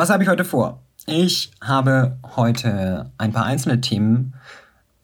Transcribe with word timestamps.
Was 0.00 0.10
habe 0.10 0.22
ich 0.22 0.28
heute 0.28 0.44
vor? 0.44 0.80
Ich 1.06 1.50
habe 1.60 2.18
heute 2.36 3.10
ein 3.18 3.32
paar 3.32 3.46
einzelne 3.46 3.80
Themen 3.80 4.34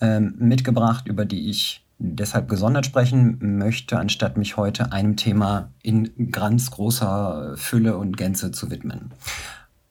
ähm, 0.00 0.36
mitgebracht, 0.38 1.08
über 1.08 1.24
die 1.24 1.50
ich 1.50 1.84
deshalb 1.98 2.48
gesondert 2.48 2.86
sprechen 2.86 3.58
möchte, 3.58 3.98
anstatt 3.98 4.36
mich 4.36 4.56
heute 4.56 4.92
einem 4.92 5.16
Thema 5.16 5.72
in 5.82 6.30
ganz 6.30 6.70
großer 6.70 7.54
Fülle 7.56 7.96
und 7.96 8.16
Gänze 8.16 8.52
zu 8.52 8.70
widmen. 8.70 9.10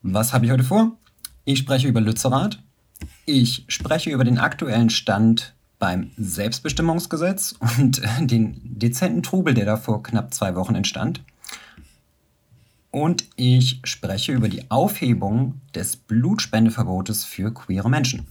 Was 0.04 0.32
habe 0.32 0.46
ich 0.46 0.54
heute 0.54 0.64
vor? 0.64 0.94
Ich 1.44 1.60
spreche 1.60 1.90
über 1.90 2.00
Lützerath. 2.00 2.60
Ich 3.26 3.66
spreche 3.68 4.10
über 4.10 4.24
den 4.24 4.38
aktuellen 4.38 4.90
Stand 4.90 5.54
beim 5.80 6.12
Selbstbestimmungsgesetz 6.16 7.56
und 7.78 8.02
den 8.22 8.62
dezenten 8.64 9.22
Trubel, 9.22 9.54
der 9.54 9.66
da 9.66 9.76
vor 9.76 10.02
knapp 10.02 10.34
zwei 10.34 10.56
Wochen 10.56 10.76
entstand 10.76 11.22
und 12.94 13.26
ich 13.36 13.82
spreche 13.84 14.34
über 14.34 14.48
die 14.48 14.70
Aufhebung 14.70 15.60
des 15.74 15.96
Blutspendeverbotes 15.96 17.26
für 17.26 17.52
queere 17.52 17.90
Menschen. 17.90 18.28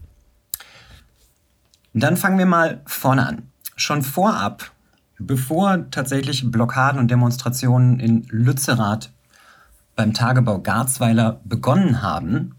Dann 1.93 2.16
fangen 2.16 2.39
wir 2.39 2.47
mal 2.47 2.80
vorne 2.87 3.27
an. 3.27 3.48
Schon 3.75 4.03
vorab, 4.03 4.70
bevor 5.19 5.91
tatsächlich 5.91 6.48
Blockaden 6.48 7.01
und 7.01 7.11
Demonstrationen 7.11 7.98
in 7.98 8.23
Lützerath 8.30 9.11
beim 9.97 10.15
Tagebau 10.15 10.61
Garzweiler 10.61 11.41
begonnen 11.45 12.01
haben, 12.01 12.55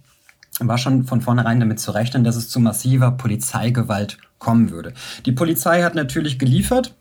war 0.59 0.77
schon 0.77 1.05
von 1.05 1.21
vornherein 1.21 1.61
damit 1.61 1.79
zu 1.79 1.91
rechnen, 1.91 2.25
dass 2.25 2.35
es 2.35 2.49
zu 2.49 2.59
massiver 2.59 3.11
Polizeigewalt 3.11 4.17
kommen 4.39 4.71
würde. 4.71 4.93
Die 5.25 5.31
Polizei 5.31 5.83
hat 5.83 5.95
natürlich 5.95 6.37
geliefert 6.37 6.95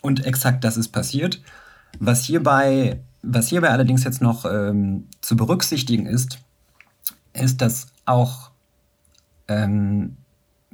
und 0.00 0.24
exakt 0.24 0.64
das 0.64 0.78
ist 0.78 0.88
passiert. 0.88 1.42
Was 1.98 2.24
hierbei 2.24 3.00
was 3.22 3.48
hierbei 3.48 3.70
allerdings 3.70 4.04
jetzt 4.04 4.22
noch 4.22 4.44
ähm, 4.44 5.06
zu 5.20 5.36
berücksichtigen 5.36 6.06
ist, 6.06 6.38
ist, 7.32 7.60
dass 7.60 7.88
auch 8.06 8.50
ähm, 9.48 10.16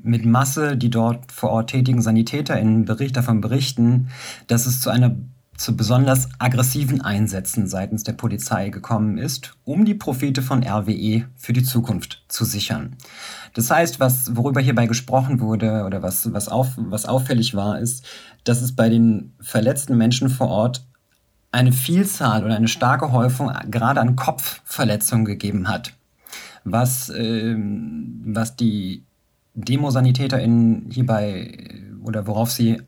mit 0.02 0.24
Masse 0.24 0.76
die 0.76 0.90
dort 0.90 1.32
vor 1.32 1.50
Ort 1.50 1.70
tätigen 1.70 2.02
Sanitäter 2.02 2.58
in 2.58 2.84
Bericht 2.84 3.16
davon 3.16 3.40
berichten, 3.40 4.08
dass 4.46 4.66
es 4.66 4.80
zu 4.80 4.90
einer 4.90 5.16
zu 5.56 5.74
besonders 5.74 6.28
aggressiven 6.38 7.00
Einsätzen 7.00 7.66
seitens 7.66 8.04
der 8.04 8.12
Polizei 8.12 8.68
gekommen 8.68 9.16
ist, 9.16 9.54
um 9.64 9.86
die 9.86 9.94
Profite 9.94 10.42
von 10.42 10.62
RWE 10.62 11.24
für 11.34 11.52
die 11.54 11.62
Zukunft 11.62 12.24
zu 12.28 12.44
sichern. 12.44 12.96
Das 13.54 13.70
heißt, 13.70 13.98
was, 13.98 14.36
worüber 14.36 14.60
hierbei 14.60 14.86
gesprochen 14.86 15.40
wurde 15.40 15.84
oder 15.84 16.02
was, 16.02 16.30
was, 16.34 16.48
auf, 16.48 16.72
was 16.76 17.06
auffällig 17.06 17.54
war, 17.54 17.78
ist, 17.78 18.04
dass 18.44 18.60
es 18.60 18.76
bei 18.76 18.90
den 18.90 19.32
verletzten 19.40 19.96
Menschen 19.96 20.28
vor 20.28 20.48
Ort 20.48 20.86
eine 21.56 21.72
Vielzahl 21.72 22.44
oder 22.44 22.54
eine 22.54 22.68
starke 22.68 23.12
Häufung 23.12 23.50
gerade 23.70 24.00
an 24.00 24.14
Kopfverletzungen 24.14 25.24
gegeben 25.24 25.68
hat, 25.68 25.94
was, 26.64 27.08
äh, 27.08 27.56
was 27.56 28.56
die 28.56 29.04
DemosanitäterInnen 29.54 30.90
hierbei 30.90 31.82
oder 32.04 32.26
worauf 32.26 32.52
sie 32.52 32.82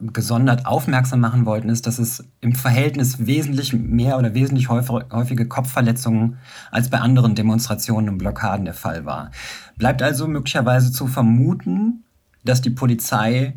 gesondert 0.00 0.66
aufmerksam 0.66 1.20
machen 1.20 1.46
wollten, 1.46 1.68
ist, 1.68 1.86
dass 1.86 2.00
es 2.00 2.24
im 2.40 2.54
Verhältnis 2.54 3.26
wesentlich 3.26 3.72
mehr 3.72 4.18
oder 4.18 4.34
wesentlich 4.34 4.68
häufige 4.68 5.46
Kopfverletzungen 5.46 6.38
als 6.72 6.90
bei 6.90 6.98
anderen 6.98 7.36
Demonstrationen 7.36 8.08
und 8.10 8.18
Blockaden 8.18 8.64
der 8.64 8.74
Fall 8.74 9.06
war. 9.06 9.30
Bleibt 9.78 10.02
also 10.02 10.26
möglicherweise 10.26 10.90
zu 10.90 11.06
vermuten, 11.06 12.04
dass 12.42 12.60
die 12.60 12.70
Polizei 12.70 13.54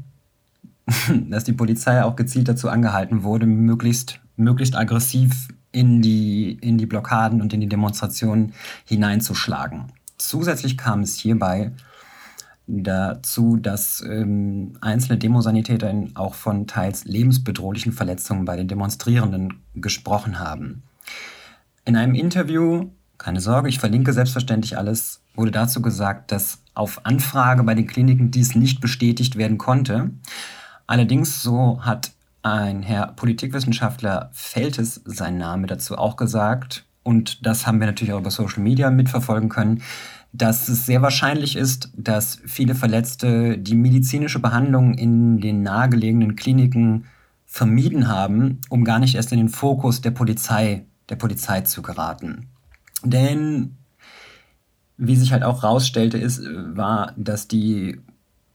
dass 1.29 1.43
die 1.43 1.53
Polizei 1.53 2.03
auch 2.03 2.15
gezielt 2.15 2.47
dazu 2.47 2.69
angehalten 2.69 3.23
wurde, 3.23 3.45
möglichst, 3.45 4.19
möglichst 4.35 4.75
aggressiv 4.75 5.49
in 5.71 6.01
die, 6.01 6.53
in 6.61 6.77
die 6.77 6.85
Blockaden 6.85 7.41
und 7.41 7.53
in 7.53 7.61
die 7.61 7.69
Demonstrationen 7.69 8.53
hineinzuschlagen. 8.85 9.91
Zusätzlich 10.17 10.77
kam 10.77 11.01
es 11.01 11.15
hierbei 11.15 11.71
dazu, 12.67 13.57
dass 13.57 14.03
ähm, 14.07 14.73
einzelne 14.81 15.17
Demosanitäter 15.17 15.93
auch 16.15 16.33
von 16.33 16.67
teils 16.67 17.05
lebensbedrohlichen 17.05 17.93
Verletzungen 17.93 18.45
bei 18.45 18.57
den 18.57 18.67
Demonstrierenden 18.67 19.61
gesprochen 19.75 20.39
haben. 20.39 20.83
In 21.85 21.95
einem 21.95 22.15
Interview, 22.15 22.89
keine 23.17 23.39
Sorge, 23.39 23.69
ich 23.69 23.79
verlinke 23.79 24.11
selbstverständlich 24.11 24.77
alles, 24.77 25.21
wurde 25.33 25.51
dazu 25.51 25.81
gesagt, 25.81 26.31
dass 26.31 26.59
auf 26.73 27.05
Anfrage 27.05 27.63
bei 27.63 27.73
den 27.73 27.87
Kliniken 27.87 28.31
dies 28.31 28.55
nicht 28.55 28.81
bestätigt 28.81 29.37
werden 29.37 29.57
konnte. 29.57 30.11
Allerdings, 30.87 31.41
so 31.41 31.81
hat 31.81 32.13
ein 32.41 32.81
Herr 32.81 33.07
Politikwissenschaftler 33.07 34.29
Feltes 34.33 35.01
sein 35.05 35.37
Name 35.37 35.67
dazu 35.67 35.97
auch 35.97 36.15
gesagt, 36.15 36.85
und 37.03 37.45
das 37.45 37.65
haben 37.65 37.79
wir 37.79 37.87
natürlich 37.87 38.13
auch 38.13 38.19
über 38.19 38.31
Social 38.31 38.61
Media 38.61 38.89
mitverfolgen 38.89 39.49
können, 39.49 39.81
dass 40.33 40.67
es 40.67 40.85
sehr 40.85 41.01
wahrscheinlich 41.01 41.55
ist, 41.55 41.89
dass 41.95 42.41
viele 42.45 42.75
Verletzte 42.75 43.57
die 43.57 43.75
medizinische 43.75 44.39
Behandlung 44.39 44.93
in 44.93 45.39
den 45.39 45.61
nahegelegenen 45.61 46.35
Kliniken 46.35 47.05
vermieden 47.45 48.09
haben, 48.09 48.59
um 48.69 48.83
gar 48.83 48.99
nicht 48.99 49.15
erst 49.15 49.31
in 49.31 49.37
den 49.37 49.49
Fokus 49.49 50.01
der 50.01 50.11
Polizei, 50.11 50.85
der 51.09 51.15
Polizei 51.15 51.61
zu 51.61 51.81
geraten. 51.81 52.49
Denn 53.03 53.77
wie 54.97 55.15
sich 55.15 55.31
halt 55.31 55.43
auch 55.43 55.63
rausstellte, 55.63 56.17
ist, 56.17 56.41
war, 56.43 57.13
dass 57.15 57.47
die 57.47 58.01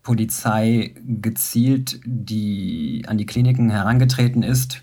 Polizei 0.03 0.95
gezielt 1.05 2.01
die, 2.05 3.05
an 3.07 3.19
die 3.19 3.27
Kliniken 3.27 3.71
herangetreten 3.71 4.43
ist 4.43 4.83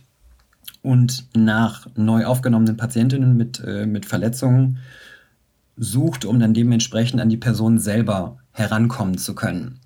und 0.82 1.28
nach 1.36 1.88
neu 1.96 2.26
aufgenommenen 2.26 2.78
Patientinnen 2.78 3.36
mit, 3.36 3.62
äh, 3.66 3.86
mit 3.86 4.06
Verletzungen 4.06 4.80
sucht, 5.76 6.26
um 6.26 6.40
dann 6.40 6.54
dementsprechend 6.54 7.22
an 7.22 7.30
die 7.30 7.38
Person 7.38 7.80
selber 7.80 8.38
herankommen 8.52 9.18
zu 9.18 9.36
können. 9.36 9.80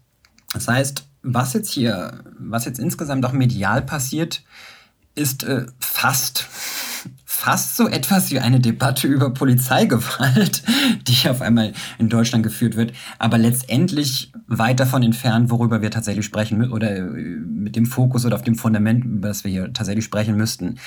Das 0.53 0.67
heißt, 0.67 1.07
was 1.23 1.53
jetzt 1.53 1.71
hier, 1.71 2.23
was 2.37 2.65
jetzt 2.65 2.79
insgesamt 2.79 3.25
auch 3.25 3.33
medial 3.33 3.81
passiert, 3.81 4.43
ist 5.15 5.43
äh, 5.43 5.65
fast 5.79 6.47
fast 7.43 7.75
so 7.75 7.89
etwas 7.89 8.31
wie 8.31 8.39
eine 8.39 8.61
Debatte 8.61 9.05
über 9.05 9.33
Polizeigewalt, 9.33 10.63
die 11.07 11.29
auf 11.29 11.41
einmal 11.41 11.73
in 11.99 12.07
Deutschland 12.07 12.41
geführt 12.41 12.77
wird, 12.77 12.93
aber 13.19 13.37
letztendlich 13.37 14.31
weit 14.47 14.79
davon 14.79 15.03
entfernt, 15.03 15.49
worüber 15.49 15.81
wir 15.81 15.91
tatsächlich 15.91 16.25
sprechen 16.25 16.71
oder 16.71 16.95
äh, 16.95 17.01
mit 17.01 17.75
dem 17.75 17.85
Fokus 17.85 18.25
oder 18.25 18.37
auf 18.37 18.43
dem 18.43 18.55
Fundament, 18.55 19.03
über 19.03 19.27
das 19.27 19.43
wir 19.43 19.51
hier 19.51 19.73
tatsächlich 19.73 20.05
sprechen 20.05 20.37
müssten. 20.37 20.79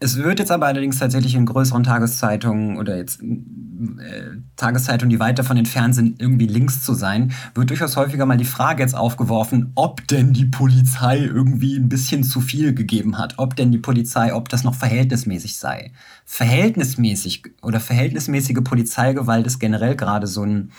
Es 0.00 0.16
wird 0.16 0.38
jetzt 0.38 0.52
aber 0.52 0.66
allerdings 0.66 0.98
tatsächlich 0.98 1.34
in 1.34 1.44
größeren 1.44 1.82
Tageszeitungen 1.82 2.76
oder 2.76 2.96
jetzt 2.96 3.20
äh, 3.20 4.36
Tageszeitungen, 4.54 5.10
die 5.10 5.18
weit 5.18 5.40
davon 5.40 5.56
entfernt 5.56 5.94
sind, 5.96 6.20
irgendwie 6.20 6.46
links 6.46 6.84
zu 6.84 6.94
sein, 6.94 7.32
wird 7.54 7.70
durchaus 7.70 7.96
häufiger 7.96 8.24
mal 8.24 8.36
die 8.36 8.44
Frage 8.44 8.82
jetzt 8.82 8.94
aufgeworfen, 8.94 9.72
ob 9.74 10.06
denn 10.06 10.32
die 10.32 10.44
Polizei 10.44 11.18
irgendwie 11.18 11.76
ein 11.76 11.88
bisschen 11.88 12.22
zu 12.22 12.40
viel 12.40 12.74
gegeben 12.74 13.18
hat, 13.18 13.34
ob 13.38 13.56
denn 13.56 13.72
die 13.72 13.78
Polizei, 13.78 14.32
ob 14.32 14.48
das 14.48 14.62
noch 14.62 14.76
verhältnismäßig 14.76 15.56
sei. 15.56 15.92
Verhältnismäßig 16.24 17.42
oder 17.62 17.80
verhältnismäßige 17.80 18.62
Polizeigewalt 18.62 19.46
ist 19.48 19.58
generell 19.58 19.96
gerade 19.96 20.28
so 20.28 20.44
ein 20.44 20.70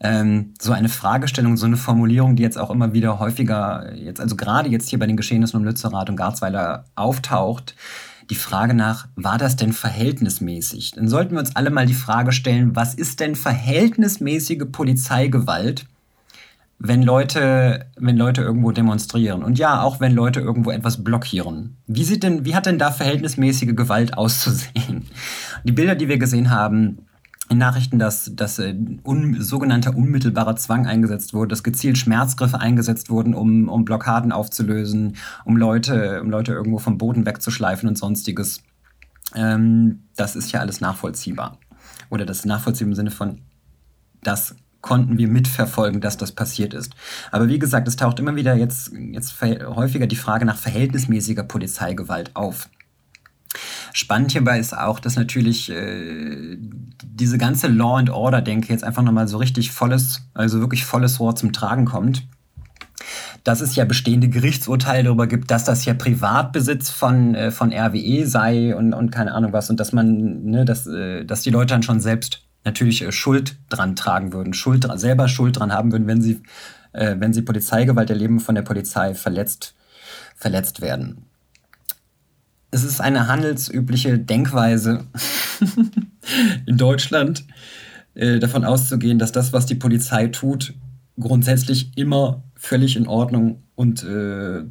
ähm, 0.00 0.54
so 0.60 0.72
eine 0.72 0.88
Fragestellung, 0.88 1.56
so 1.56 1.66
eine 1.66 1.76
Formulierung, 1.76 2.36
die 2.36 2.42
jetzt 2.42 2.58
auch 2.58 2.70
immer 2.70 2.92
wieder 2.92 3.18
häufiger, 3.18 3.94
jetzt, 3.96 4.20
also 4.20 4.36
gerade 4.36 4.68
jetzt 4.68 4.88
hier 4.88 4.98
bei 4.98 5.06
den 5.06 5.16
Geschehnissen 5.16 5.56
um 5.56 5.64
Lützerath 5.64 6.08
und 6.08 6.16
Garzweiler 6.16 6.84
auftaucht, 6.94 7.74
die 8.30 8.34
Frage 8.34 8.74
nach, 8.74 9.08
war 9.16 9.38
das 9.38 9.56
denn 9.56 9.72
verhältnismäßig? 9.72 10.92
Dann 10.92 11.08
sollten 11.08 11.32
wir 11.32 11.40
uns 11.40 11.56
alle 11.56 11.70
mal 11.70 11.86
die 11.86 11.94
Frage 11.94 12.32
stellen, 12.32 12.76
was 12.76 12.94
ist 12.94 13.20
denn 13.20 13.34
verhältnismäßige 13.34 14.64
Polizeigewalt, 14.70 15.86
wenn 16.78 17.02
Leute, 17.02 17.86
wenn 17.96 18.16
Leute 18.16 18.42
irgendwo 18.42 18.70
demonstrieren? 18.72 19.42
Und 19.42 19.58
ja, 19.58 19.82
auch 19.82 20.00
wenn 20.00 20.14
Leute 20.14 20.40
irgendwo 20.40 20.70
etwas 20.70 21.02
blockieren. 21.02 21.76
Wie 21.86 22.04
sieht 22.04 22.22
denn, 22.22 22.44
wie 22.44 22.54
hat 22.54 22.66
denn 22.66 22.78
da 22.78 22.90
verhältnismäßige 22.90 23.74
Gewalt 23.74 24.16
auszusehen? 24.16 25.06
Die 25.64 25.72
Bilder, 25.72 25.94
die 25.94 26.08
wir 26.08 26.18
gesehen 26.18 26.50
haben, 26.50 27.07
Nachrichten, 27.56 27.98
dass, 27.98 28.30
dass 28.34 28.58
äh, 28.58 28.74
un, 29.04 29.40
sogenannter 29.40 29.96
unmittelbarer 29.96 30.56
Zwang 30.56 30.86
eingesetzt 30.86 31.32
wurde, 31.32 31.48
dass 31.48 31.62
gezielt 31.62 31.96
Schmerzgriffe 31.96 32.60
eingesetzt 32.60 33.08
wurden, 33.08 33.34
um, 33.34 33.68
um 33.68 33.84
Blockaden 33.84 34.32
aufzulösen, 34.32 35.16
um 35.44 35.56
Leute, 35.56 36.20
um 36.20 36.30
Leute 36.30 36.52
irgendwo 36.52 36.78
vom 36.78 36.98
Boden 36.98 37.24
wegzuschleifen 37.24 37.88
und 37.88 37.96
sonstiges. 37.96 38.62
Ähm, 39.34 40.04
das 40.16 40.36
ist 40.36 40.52
ja 40.52 40.60
alles 40.60 40.80
nachvollziehbar. 40.80 41.58
Oder 42.10 42.26
das 42.26 42.44
nachvollziehbar 42.44 42.90
im 42.90 42.94
Sinne 42.94 43.10
von, 43.10 43.40
das 44.22 44.54
konnten 44.80 45.18
wir 45.18 45.28
mitverfolgen, 45.28 46.00
dass 46.00 46.16
das 46.16 46.32
passiert 46.32 46.74
ist. 46.74 46.94
Aber 47.32 47.48
wie 47.48 47.58
gesagt, 47.58 47.88
es 47.88 47.96
taucht 47.96 48.20
immer 48.20 48.36
wieder 48.36 48.54
jetzt, 48.54 48.92
jetzt 48.92 49.40
häufiger 49.40 50.06
die 50.06 50.16
Frage 50.16 50.44
nach 50.44 50.56
verhältnismäßiger 50.56 51.42
Polizeigewalt 51.42 52.36
auf. 52.36 52.68
Spannend 53.92 54.32
hierbei 54.32 54.58
ist 54.58 54.76
auch, 54.76 55.00
dass 55.00 55.16
natürlich 55.16 55.70
äh, 55.70 56.56
diese 57.02 57.38
ganze 57.38 57.68
Law 57.68 57.96
and 57.96 58.10
Order, 58.10 58.42
denke 58.42 58.72
jetzt 58.72 58.84
einfach 58.84 59.02
nochmal 59.02 59.28
so 59.28 59.38
richtig 59.38 59.72
volles, 59.72 60.28
also 60.34 60.60
wirklich 60.60 60.84
volles 60.84 61.20
Rohr 61.20 61.34
zum 61.36 61.52
Tragen 61.52 61.84
kommt. 61.84 62.26
dass 63.44 63.60
es 63.60 63.76
ja 63.76 63.84
bestehende 63.84 64.28
Gerichtsurteile 64.28 65.04
darüber 65.04 65.26
gibt, 65.26 65.50
dass 65.50 65.64
das 65.64 65.84
ja 65.84 65.94
Privatbesitz 65.94 66.90
von, 66.90 67.34
äh, 67.34 67.50
von 67.50 67.72
RWE 67.72 68.26
sei 68.26 68.74
und, 68.76 68.92
und 68.92 69.10
keine 69.10 69.32
Ahnung 69.32 69.52
was 69.52 69.70
und 69.70 69.80
dass 69.80 69.92
man, 69.92 70.44
ne, 70.44 70.64
dass, 70.64 70.86
äh, 70.86 71.24
dass 71.24 71.42
die 71.42 71.50
Leute 71.50 71.74
dann 71.74 71.82
schon 71.82 72.00
selbst 72.00 72.42
natürlich 72.64 73.02
äh, 73.02 73.12
Schuld 73.12 73.56
dran 73.68 73.96
tragen 73.96 74.32
würden, 74.32 74.54
Schuld, 74.54 74.86
selber 74.96 75.28
Schuld 75.28 75.58
dran 75.58 75.72
haben 75.72 75.92
würden, 75.92 76.06
wenn 76.06 76.20
sie, 76.20 76.42
äh, 76.92 77.16
wenn 77.18 77.32
sie 77.32 77.42
Polizeigewalt 77.42 78.10
erleben, 78.10 78.40
von 78.40 78.54
der 78.54 78.62
Polizei 78.62 79.14
verletzt, 79.14 79.74
verletzt 80.36 80.80
werden. 80.80 81.27
Es 82.70 82.84
ist 82.84 83.00
eine 83.00 83.28
handelsübliche 83.28 84.18
Denkweise 84.18 85.04
in 86.66 86.76
Deutschland, 86.76 87.44
äh, 88.14 88.38
davon 88.38 88.64
auszugehen, 88.64 89.18
dass 89.18 89.32
das, 89.32 89.52
was 89.52 89.66
die 89.66 89.74
Polizei 89.74 90.26
tut, 90.28 90.74
grundsätzlich 91.18 91.96
immer 91.96 92.42
völlig 92.54 92.96
in 92.96 93.06
Ordnung 93.06 93.62
und 93.74 94.02
äh, 94.04 94.64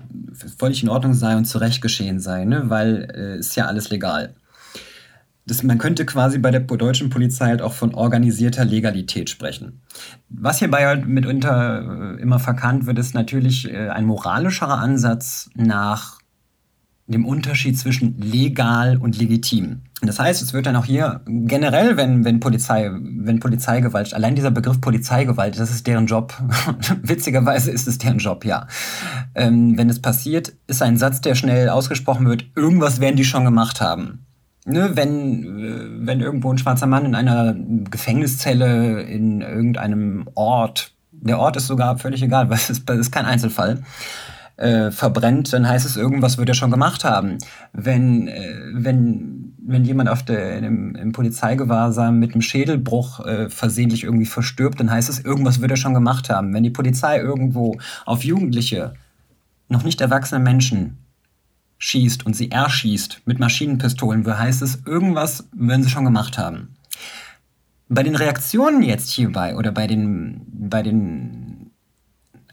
völlig 0.57 0.83
in 0.83 0.89
Ordnung 0.89 1.13
sei 1.13 1.35
und 1.35 1.45
zurecht 1.45 1.81
geschehen 1.81 2.19
sei, 2.19 2.45
ne? 2.45 2.69
weil 2.69 3.07
äh, 3.15 3.39
ist 3.39 3.55
ja 3.55 3.65
alles 3.65 3.89
legal. 3.89 4.35
Das, 5.45 5.63
man 5.63 5.77
könnte 5.77 6.05
quasi 6.05 6.39
bei 6.39 6.51
der 6.51 6.59
deutschen 6.59 7.09
Polizei 7.09 7.45
halt 7.45 7.61
auch 7.61 7.71
von 7.71 7.95
organisierter 7.95 8.65
Legalität 8.65 9.29
sprechen. 9.29 9.81
Was 10.27 10.59
hierbei 10.59 10.85
halt 10.85 11.07
mitunter 11.07 12.17
äh, 12.17 12.21
immer 12.21 12.39
verkannt 12.39 12.85
wird, 12.85 12.99
ist 12.99 13.13
natürlich 13.13 13.71
äh, 13.71 13.88
ein 13.88 14.03
moralischerer 14.03 14.77
Ansatz 14.77 15.49
nach 15.55 16.16
dem 17.07 17.25
Unterschied 17.25 17.80
zwischen 17.80 18.19
legal 18.19 18.98
und 18.98 19.18
legitim. 19.18 19.81
Das 20.01 20.19
heißt, 20.19 20.42
es 20.42 20.54
wird 20.54 20.65
dann 20.65 20.75
auch 20.75 20.86
hier 20.86 21.21
generell, 21.25 21.98
wenn, 21.98 22.25
wenn 22.25 22.39
Polizei, 22.39 22.92
wenn 22.92 23.39
Polizeigewalt, 23.39 24.13
allein 24.13 24.36
dieser 24.36 24.51
Begriff 24.51 24.80
Polizeigewalt, 24.81 25.57
das 25.57 25.71
ist 25.71 25.88
deren 25.88 26.06
Job. 26.06 26.33
Witzigerweise 27.01 27.71
ist 27.71 27.88
es 27.88 27.98
deren 27.98 28.19
Job, 28.19 28.45
ja. 28.45 28.68
Ähm, 29.33 29.77
wenn 29.77 29.89
es 29.89 30.01
passiert, 30.01 30.54
ist 30.68 30.81
ein 30.81 30.98
Satz, 30.98 31.21
der 31.21 31.36
schnell 31.36 31.69
ausgesprochen 31.69 32.27
wird, 32.27 32.45
irgendwas 32.56 33.00
werden 33.00 33.15
die 33.15 33.25
schon 33.25 33.45
gemacht 33.45 33.81
haben. 33.81 34.25
Ne, 34.65 34.92
wenn, 34.95 35.44
äh, 35.44 36.06
wenn 36.06 36.19
irgendwo 36.19 36.51
ein 36.51 36.57
schwarzer 36.57 36.88
Mann 36.88 37.06
in 37.06 37.15
einer 37.15 37.56
Gefängniszelle 37.89 39.01
in 39.01 39.42
irgendeinem 39.42 40.30
Ort, 40.36 40.92
der 41.12 41.39
Ort 41.39 41.56
ist 41.56 41.68
sogar 41.68 41.98
völlig 41.98 42.21
egal, 42.21 42.50
weil 42.50 42.57
es 42.57 42.69
ist, 42.69 42.89
ist 42.89 43.12
kein 43.12 43.25
Einzelfall, 43.25 43.81
äh, 44.57 44.92
verbrennt, 44.92 45.54
dann 45.54 45.68
heißt 45.68 45.86
es, 45.86 45.98
irgendwas 45.98 46.38
wird 46.38 46.50
er 46.50 46.56
schon 46.56 46.71
gemacht 46.71 47.04
haben. 47.04 47.38
Wenn, 47.74 48.27
äh, 48.27 48.56
wenn, 48.74 49.54
wenn 49.59 49.86
jemand 49.86 50.09
auf 50.09 50.24
der, 50.24 50.57
im, 50.57 50.95
im 50.95 51.12
Polizeigewahrsam 51.12 52.19
mit 52.19 52.33
einem 52.33 52.42
Schädelbruch 52.42 53.25
äh, 53.25 53.50
versehentlich 53.50 54.04
irgendwie 54.04 54.25
verstirbt, 54.25 54.80
dann 54.80 54.92
heißt 54.92 55.09
es, 55.09 55.19
irgendwas 55.19 55.62
wird 55.62 55.71
er 55.71 55.77
schon 55.77 55.94
gemacht 55.94 56.30
haben. 56.30 56.54
Wenn 56.54 56.63
die 56.63 56.71
Polizei 56.71 57.19
irgendwo 57.19 57.77
auf 58.06 58.24
Jugendliche, 58.24 58.94
noch 59.69 59.83
nicht 59.83 60.01
erwachsene 60.01 60.44
Menschen 60.44 60.98
schießt 61.77 62.25
und 62.25 62.36
sie 62.36 62.50
erschießt 62.50 63.21
mit 63.25 63.39
Maschinenpistolen, 63.39 64.25
heißt 64.25 64.62
es, 64.63 64.81
irgendwas 64.86 65.48
werden 65.51 65.83
sie 65.83 65.89
schon 65.89 66.06
gemacht 66.06 66.38
haben. 66.38 66.69
Bei 67.89 68.04
den 68.04 68.15
Reaktionen 68.15 68.81
jetzt 68.81 69.12
hierbei 69.12 69.56
oder 69.56 69.71
bei 69.71 69.88
den, 69.88 70.42
bei 70.48 70.81
den 70.81 71.46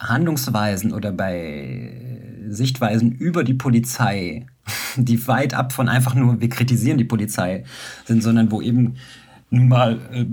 Handlungsweisen 0.08 0.92
oder 0.92 1.12
bei 1.12 1.92
Sichtweisen 2.48 3.12
über 3.12 3.44
die 3.44 3.54
Polizei, 3.54 4.46
die 4.96 5.26
weit 5.26 5.54
ab 5.54 5.72
von 5.72 5.88
einfach 5.88 6.14
nur, 6.14 6.40
wir 6.40 6.48
kritisieren 6.48 6.98
die 6.98 7.04
Polizei 7.04 7.64
sind, 8.04 8.22
sondern 8.22 8.50
wo 8.50 8.60
eben 8.60 8.96
nun 9.50 9.68
mal, 9.68 9.98
äh, 10.12 10.26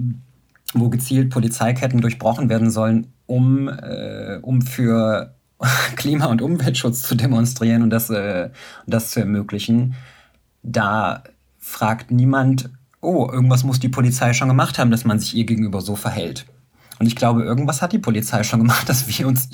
wo 0.73 0.89
gezielt 0.89 1.29
Polizeiketten 1.29 2.01
durchbrochen 2.01 2.49
werden 2.49 2.69
sollen, 2.69 3.07
um, 3.25 3.67
äh, 3.67 4.39
um 4.41 4.61
für 4.61 5.35
Klima- 5.95 6.25
und 6.25 6.41
Umweltschutz 6.41 7.03
zu 7.03 7.15
demonstrieren 7.15 7.81
und 7.83 7.89
das, 7.89 8.09
äh, 8.09 8.49
das 8.87 9.11
zu 9.11 9.19
ermöglichen, 9.19 9.95
da 10.63 11.23
fragt 11.59 12.11
niemand, 12.11 12.69
oh, 13.01 13.27
irgendwas 13.31 13.63
muss 13.63 13.79
die 13.79 13.89
Polizei 13.89 14.33
schon 14.33 14.47
gemacht 14.47 14.77
haben, 14.79 14.91
dass 14.91 15.05
man 15.05 15.19
sich 15.19 15.35
ihr 15.35 15.45
gegenüber 15.45 15.81
so 15.81 15.95
verhält. 15.95 16.45
Und 17.01 17.07
ich 17.07 17.15
glaube, 17.15 17.41
irgendwas 17.41 17.81
hat 17.81 17.93
die 17.93 17.97
Polizei 17.97 18.43
schon 18.43 18.59
gemacht, 18.59 18.87
dass 18.87 19.07
wir 19.07 19.27
uns 19.27 19.49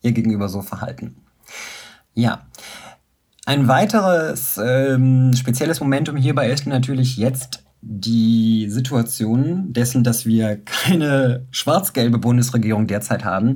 ihr 0.00 0.12
gegenüber 0.12 0.48
so 0.48 0.62
verhalten. 0.62 1.16
Ja. 2.14 2.46
Ein 3.44 3.68
weiteres 3.68 4.58
ähm, 4.64 5.34
spezielles 5.36 5.80
Momentum 5.80 6.16
hierbei 6.16 6.50
ist 6.50 6.66
natürlich 6.66 7.18
jetzt 7.18 7.64
die 7.82 8.68
Situation 8.70 9.74
dessen, 9.74 10.04
dass 10.04 10.24
wir 10.24 10.56
keine 10.64 11.46
schwarz-gelbe 11.50 12.16
Bundesregierung 12.16 12.86
derzeit 12.86 13.26
haben, 13.26 13.52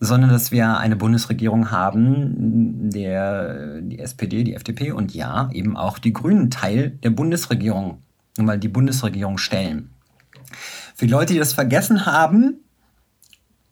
sondern 0.00 0.30
dass 0.30 0.50
wir 0.50 0.76
eine 0.76 0.96
Bundesregierung 0.96 1.70
haben, 1.70 2.90
der 2.90 3.80
die 3.80 4.00
SPD, 4.00 4.42
die 4.42 4.54
FDP 4.54 4.90
und 4.90 5.14
ja, 5.14 5.50
eben 5.52 5.76
auch 5.76 5.98
die 5.98 6.12
Grünen 6.12 6.50
Teil 6.50 6.90
der 6.90 7.10
Bundesregierung, 7.10 8.02
nun 8.36 8.46
mal 8.46 8.58
die 8.58 8.68
Bundesregierung 8.68 9.38
stellen. 9.38 9.90
Für 11.00 11.06
die 11.06 11.12
Leute, 11.12 11.32
die 11.32 11.38
das 11.38 11.54
vergessen 11.54 12.04
haben, 12.04 12.56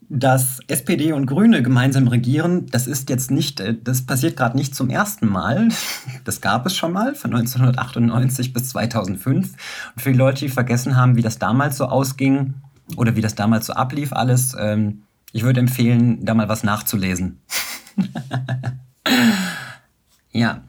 dass 0.08 0.60
SPD 0.66 1.12
und 1.12 1.26
Grüne 1.26 1.62
gemeinsam 1.62 2.08
regieren, 2.08 2.64
das 2.70 2.86
ist 2.86 3.10
jetzt 3.10 3.30
nicht, 3.30 3.60
äh, 3.60 3.76
das 3.78 4.06
passiert 4.06 4.34
gerade 4.34 4.56
nicht 4.56 4.74
zum 4.74 4.88
ersten 4.88 5.28
Mal. 5.28 5.68
Das 6.24 6.40
gab 6.40 6.64
es 6.64 6.74
schon 6.74 6.94
mal 6.94 7.14
von 7.14 7.34
1998 7.34 8.54
bis 8.54 8.70
2005. 8.70 9.46
Und 9.94 10.02
für 10.02 10.10
die 10.10 10.16
Leute, 10.16 10.46
die 10.46 10.48
vergessen 10.48 10.96
haben, 10.96 11.16
wie 11.16 11.20
das 11.20 11.38
damals 11.38 11.76
so 11.76 11.84
ausging 11.84 12.54
oder 12.96 13.14
wie 13.14 13.20
das 13.20 13.34
damals 13.34 13.66
so 13.66 13.74
ablief, 13.74 14.14
alles, 14.14 14.56
ähm, 14.58 15.02
ich 15.32 15.42
würde 15.42 15.60
empfehlen, 15.60 16.24
da 16.24 16.32
mal 16.32 16.48
was 16.48 16.64
nachzulesen. 16.64 17.42
ja. 20.32 20.62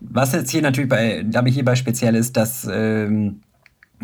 Was 0.00 0.32
jetzt 0.32 0.50
hier 0.50 0.60
natürlich 0.60 0.90
bei, 0.90 1.24
dabei 1.26 1.50
hierbei 1.50 1.76
speziell 1.76 2.14
ist, 2.14 2.36
dass 2.36 2.68
ähm, 2.70 3.40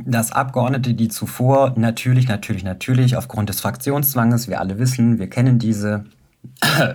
dass 0.04 0.32
Abgeordnete, 0.32 0.94
die 0.94 1.08
zuvor 1.08 1.74
natürlich, 1.76 2.28
natürlich, 2.28 2.64
natürlich 2.64 3.16
aufgrund 3.16 3.48
des 3.48 3.60
Fraktionszwanges, 3.60 4.48
wir 4.48 4.60
alle 4.60 4.78
wissen, 4.78 5.18
wir 5.18 5.28
kennen 5.30 5.58
diese 5.58 6.04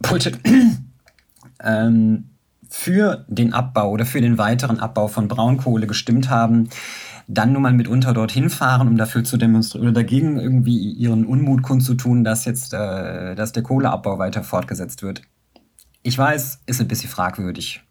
Bullshit, 0.00 0.38
ähm, 1.62 2.30
für 2.68 3.24
den 3.28 3.52
Abbau 3.52 3.90
oder 3.90 4.04
für 4.04 4.20
den 4.20 4.36
weiteren 4.36 4.80
Abbau 4.80 5.06
von 5.06 5.28
Braunkohle 5.28 5.86
gestimmt 5.86 6.28
haben, 6.28 6.68
dann 7.28 7.52
nun 7.52 7.62
mal 7.62 7.72
mitunter 7.72 8.12
dorthin 8.12 8.50
fahren, 8.50 8.88
um 8.88 8.96
dafür 8.96 9.24
zu 9.24 9.36
demonstrieren 9.36 9.86
oder 9.86 9.94
dagegen 9.94 10.38
irgendwie 10.38 10.92
ihren 10.92 11.24
Unmut 11.24 11.62
kundzutun, 11.62 12.24
dass 12.24 12.44
jetzt 12.44 12.74
äh, 12.74 13.34
dass 13.34 13.52
der 13.52 13.62
Kohleabbau 13.62 14.18
weiter 14.18 14.42
fortgesetzt 14.42 15.02
wird. 15.02 15.22
Ich 16.02 16.18
weiß, 16.18 16.60
ist 16.66 16.80
ein 16.80 16.88
bisschen 16.88 17.08
fragwürdig. 17.08 17.82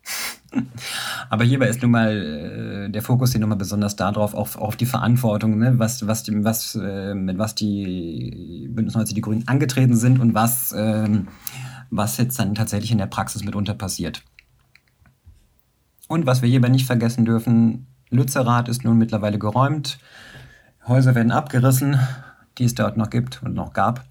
Aber 1.30 1.44
hierbei 1.44 1.68
ist 1.68 1.82
nun 1.82 1.92
mal 1.92 2.88
äh, 2.88 2.90
der 2.90 3.02
Fokus 3.02 3.32
hier 3.32 3.42
nochmal 3.42 3.58
besonders 3.58 3.96
darauf, 3.96 4.34
auf, 4.34 4.58
auf 4.58 4.76
die 4.76 4.86
Verantwortung, 4.86 5.58
ne? 5.58 5.80
was, 5.80 6.06
was, 6.08 6.26
was, 6.28 6.76
äh, 6.76 7.14
mit 7.14 7.38
was 7.38 7.56
die 7.56 8.68
Bündnis 8.72 8.96
90 8.96 9.16
die 9.16 9.22
Grünen 9.22 9.48
angetreten 9.48 9.96
sind 9.96 10.20
und 10.20 10.34
was, 10.34 10.72
äh, 10.72 11.10
was 11.90 12.18
jetzt 12.18 12.38
dann 12.40 12.56
tatsächlich 12.56 12.92
in 12.92 12.98
der 12.98 13.08
Praxis 13.08 13.44
mitunter 13.44 13.74
passiert. 13.74 14.24
Und 16.08 16.26
was 16.26 16.42
wir 16.42 16.50
hierbei 16.50 16.70
nicht 16.70 16.86
vergessen 16.86 17.26
dürfen, 17.26 17.88
Lützerath 18.10 18.70
ist 18.70 18.84
nun 18.84 18.98
mittlerweile 18.98 19.40
geräumt, 19.40 20.00
Häuser 20.88 21.16
werden 21.16 21.32
abgerissen, 21.32 21.98
die 22.58 22.66
es 22.66 22.76
dort 22.76 22.98
noch 22.98 23.10
gibt 23.10 23.42
und 23.42 23.54
noch 23.54 23.74
gab. 23.74 24.04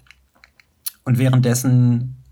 Und 1.05 1.19
währenddessen 1.19 2.22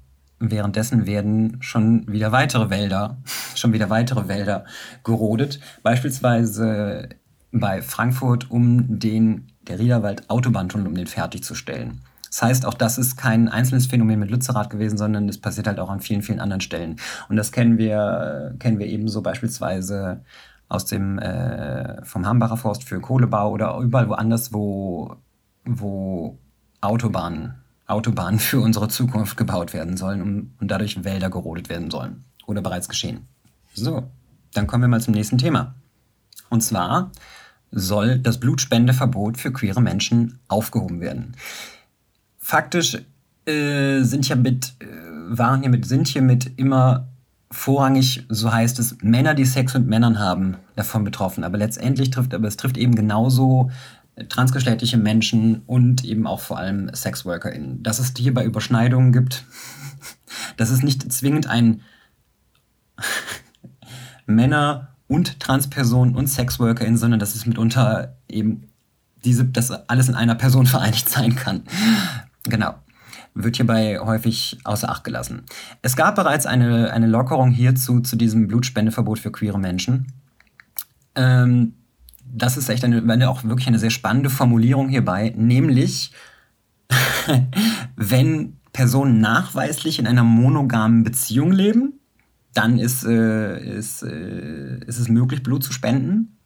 Währenddessen 0.44 1.06
werden 1.06 1.58
schon 1.62 2.08
wieder 2.12 2.32
weitere 2.32 2.70
Wälder, 2.70 3.18
schon 3.56 3.74
wieder 3.74 3.90
weitere 3.90 4.28
Wälder 4.28 4.66
gerodet. 5.04 5.60
Beispielsweise 5.84 7.10
bei 7.52 7.82
Frankfurt, 7.82 8.50
um 8.50 9.00
den, 9.00 9.48
der 9.68 9.80
Riederwald 9.80 10.30
Autobahntunnel, 10.30 10.88
um 10.88 10.96
den 10.96 11.08
fertigzustellen. 11.08 12.02
Das 12.28 12.42
heißt, 12.42 12.66
auch 12.66 12.74
das 12.74 12.98
ist 12.98 13.18
kein 13.18 13.50
einzelnes 13.50 13.88
Phänomen 13.88 14.20
mit 14.20 14.32
Lützerath 14.32 14.70
gewesen, 14.70 14.98
sondern 14.98 15.28
es 15.28 15.40
passiert 15.40 15.68
halt 15.68 15.80
auch 15.80 15.90
an 15.90 16.00
vielen, 16.00 16.22
vielen 16.22 16.40
anderen 16.40 16.62
Stellen. 16.62 16.96
Und 17.28 17.36
das 17.36 17.52
kennen 17.52 17.78
wir, 17.78 18.56
kennen 18.58 18.80
wir 18.80 18.88
ebenso 18.88 19.22
beispielsweise 19.22 20.24
aus 20.70 20.86
dem, 20.86 21.20
äh, 21.20 22.04
vom 22.06 22.26
Hambacher 22.26 22.56
Forst 22.56 22.86
für 22.86 23.02
Kohlebau 23.02 23.52
oder 23.52 23.78
überall 23.80 24.08
woanders, 24.08 24.54
wo, 24.54 25.18
wo 25.66 26.40
Autobahnen 26.80 27.61
Autobahnen 27.92 28.40
für 28.40 28.60
unsere 28.60 28.88
Zukunft 28.88 29.38
gebaut 29.38 29.74
werden 29.74 29.98
sollen 29.98 30.22
und, 30.60 30.68
dadurch 30.68 31.04
Wälder 31.04 31.30
gerodet 31.30 31.70
werden 31.70 31.92
sollen. 31.92 32.24
Oder 32.46 32.62
bereits 32.62 32.90
geschehen. 32.90 33.28
So, 33.74 34.10
dann 34.54 34.68
kommen 34.68 34.84
wir 34.84 34.88
mal 34.88 35.02
zum 35.02 35.14
nächsten 35.14 35.38
Thema. 35.38 35.76
Und 36.50 36.62
zwar 36.62 37.12
soll 37.72 38.20
das 38.20 38.40
Blutspendeverbot 38.40 39.38
für 39.38 39.54
queere 39.54 39.82
Menschen 39.82 40.40
aufgehoben 40.48 41.00
werden. 41.00 41.36
Faktisch 42.38 42.98
äh, 43.46 44.02
sind 44.02 44.26
hiermit, 44.26 44.74
äh, 44.80 44.86
waren 45.30 45.62
hiermit, 45.62 45.86
sind 45.86 46.08
hiermit 46.08 46.52
immer 46.58 47.08
vorrangig, 47.50 48.26
so 48.30 48.52
heißt 48.52 48.80
es, 48.80 48.98
Männer, 49.02 49.34
die 49.34 49.46
Sex 49.46 49.74
mit 49.74 49.88
Männern 49.88 50.20
haben, 50.20 50.56
davon 50.76 51.04
betroffen. 51.04 51.44
Aber 51.44 51.58
letztendlich 51.58 52.10
trifft, 52.10 52.34
aber 52.34 52.48
es 52.48 52.58
trifft 52.58 52.78
eben 52.78 52.96
genauso 52.96 53.72
transgeschlechtliche 54.30 54.98
Menschen 54.98 55.62
und 55.66 56.04
eben 56.04 56.28
auch 56.28 56.40
vor 56.40 56.58
allem 56.58 56.94
SexworkerInnen. 56.94 57.84
Dass 57.84 58.00
es 58.00 58.14
hierbei 58.18 58.44
Überschneidungen 58.46 59.12
gibt, 59.12 59.46
dass 60.58 60.70
es 60.70 60.84
nicht 60.84 61.12
zwingend 61.12 61.48
ein 61.48 61.82
Männer 64.26 64.96
und 65.08 65.40
Transpersonen 65.40 66.16
und 66.16 66.28
SexworkerInnen, 66.28 66.98
sondern 66.98 67.20
dass 67.20 67.36
es 67.36 67.46
mitunter 67.46 68.18
eben 68.30 68.68
diese, 69.24 69.46
dass 69.46 69.72
alles 69.72 70.10
in 70.10 70.16
einer 70.16 70.36
Person 70.36 70.66
vereinigt 70.68 71.10
sein 71.10 71.36
kann. 71.36 71.64
Genau. 72.44 72.76
Wird 73.34 73.56
hierbei 73.56 73.98
häufig 74.00 74.60
außer 74.66 74.90
Acht 74.90 75.06
gelassen. 75.06 75.44
Es 75.82 75.96
gab 75.96 76.16
bereits 76.16 76.46
eine, 76.46 76.92
eine 76.92 77.08
Lockerung 77.08 77.52
hierzu, 77.52 78.02
zu 78.02 78.18
diesem 78.18 78.48
Blutspendeverbot 78.48 79.20
für 79.20 79.32
queere 79.32 79.58
Menschen. 79.58 80.12
Ähm, 81.16 81.76
das 82.34 82.58
ist 82.58 82.70
echt 82.70 82.84
eine, 82.84 83.30
auch 83.30 83.44
wirklich 83.44 83.68
eine 83.68 83.80
sehr 83.80 83.90
spannende 83.90 84.30
Formulierung 84.30 84.90
hierbei, 84.90 85.34
nämlich 85.36 86.12
wenn 87.96 88.58
Personen 88.74 89.20
nachweislich 89.20 90.00
in 90.00 90.08
einer 90.08 90.24
monogamen 90.24 91.04
Beziehung 91.04 91.52
leben, 91.52 92.00
dann 92.54 92.80
ist, 92.80 93.06
äh, 93.06 93.78
ist, 93.78 94.04
äh, 94.04 94.80
ist 94.86 95.00
es 95.00 95.08
möglich, 95.08 95.44
Blut 95.44 95.64
zu 95.64 95.72
spenden. 95.74 96.38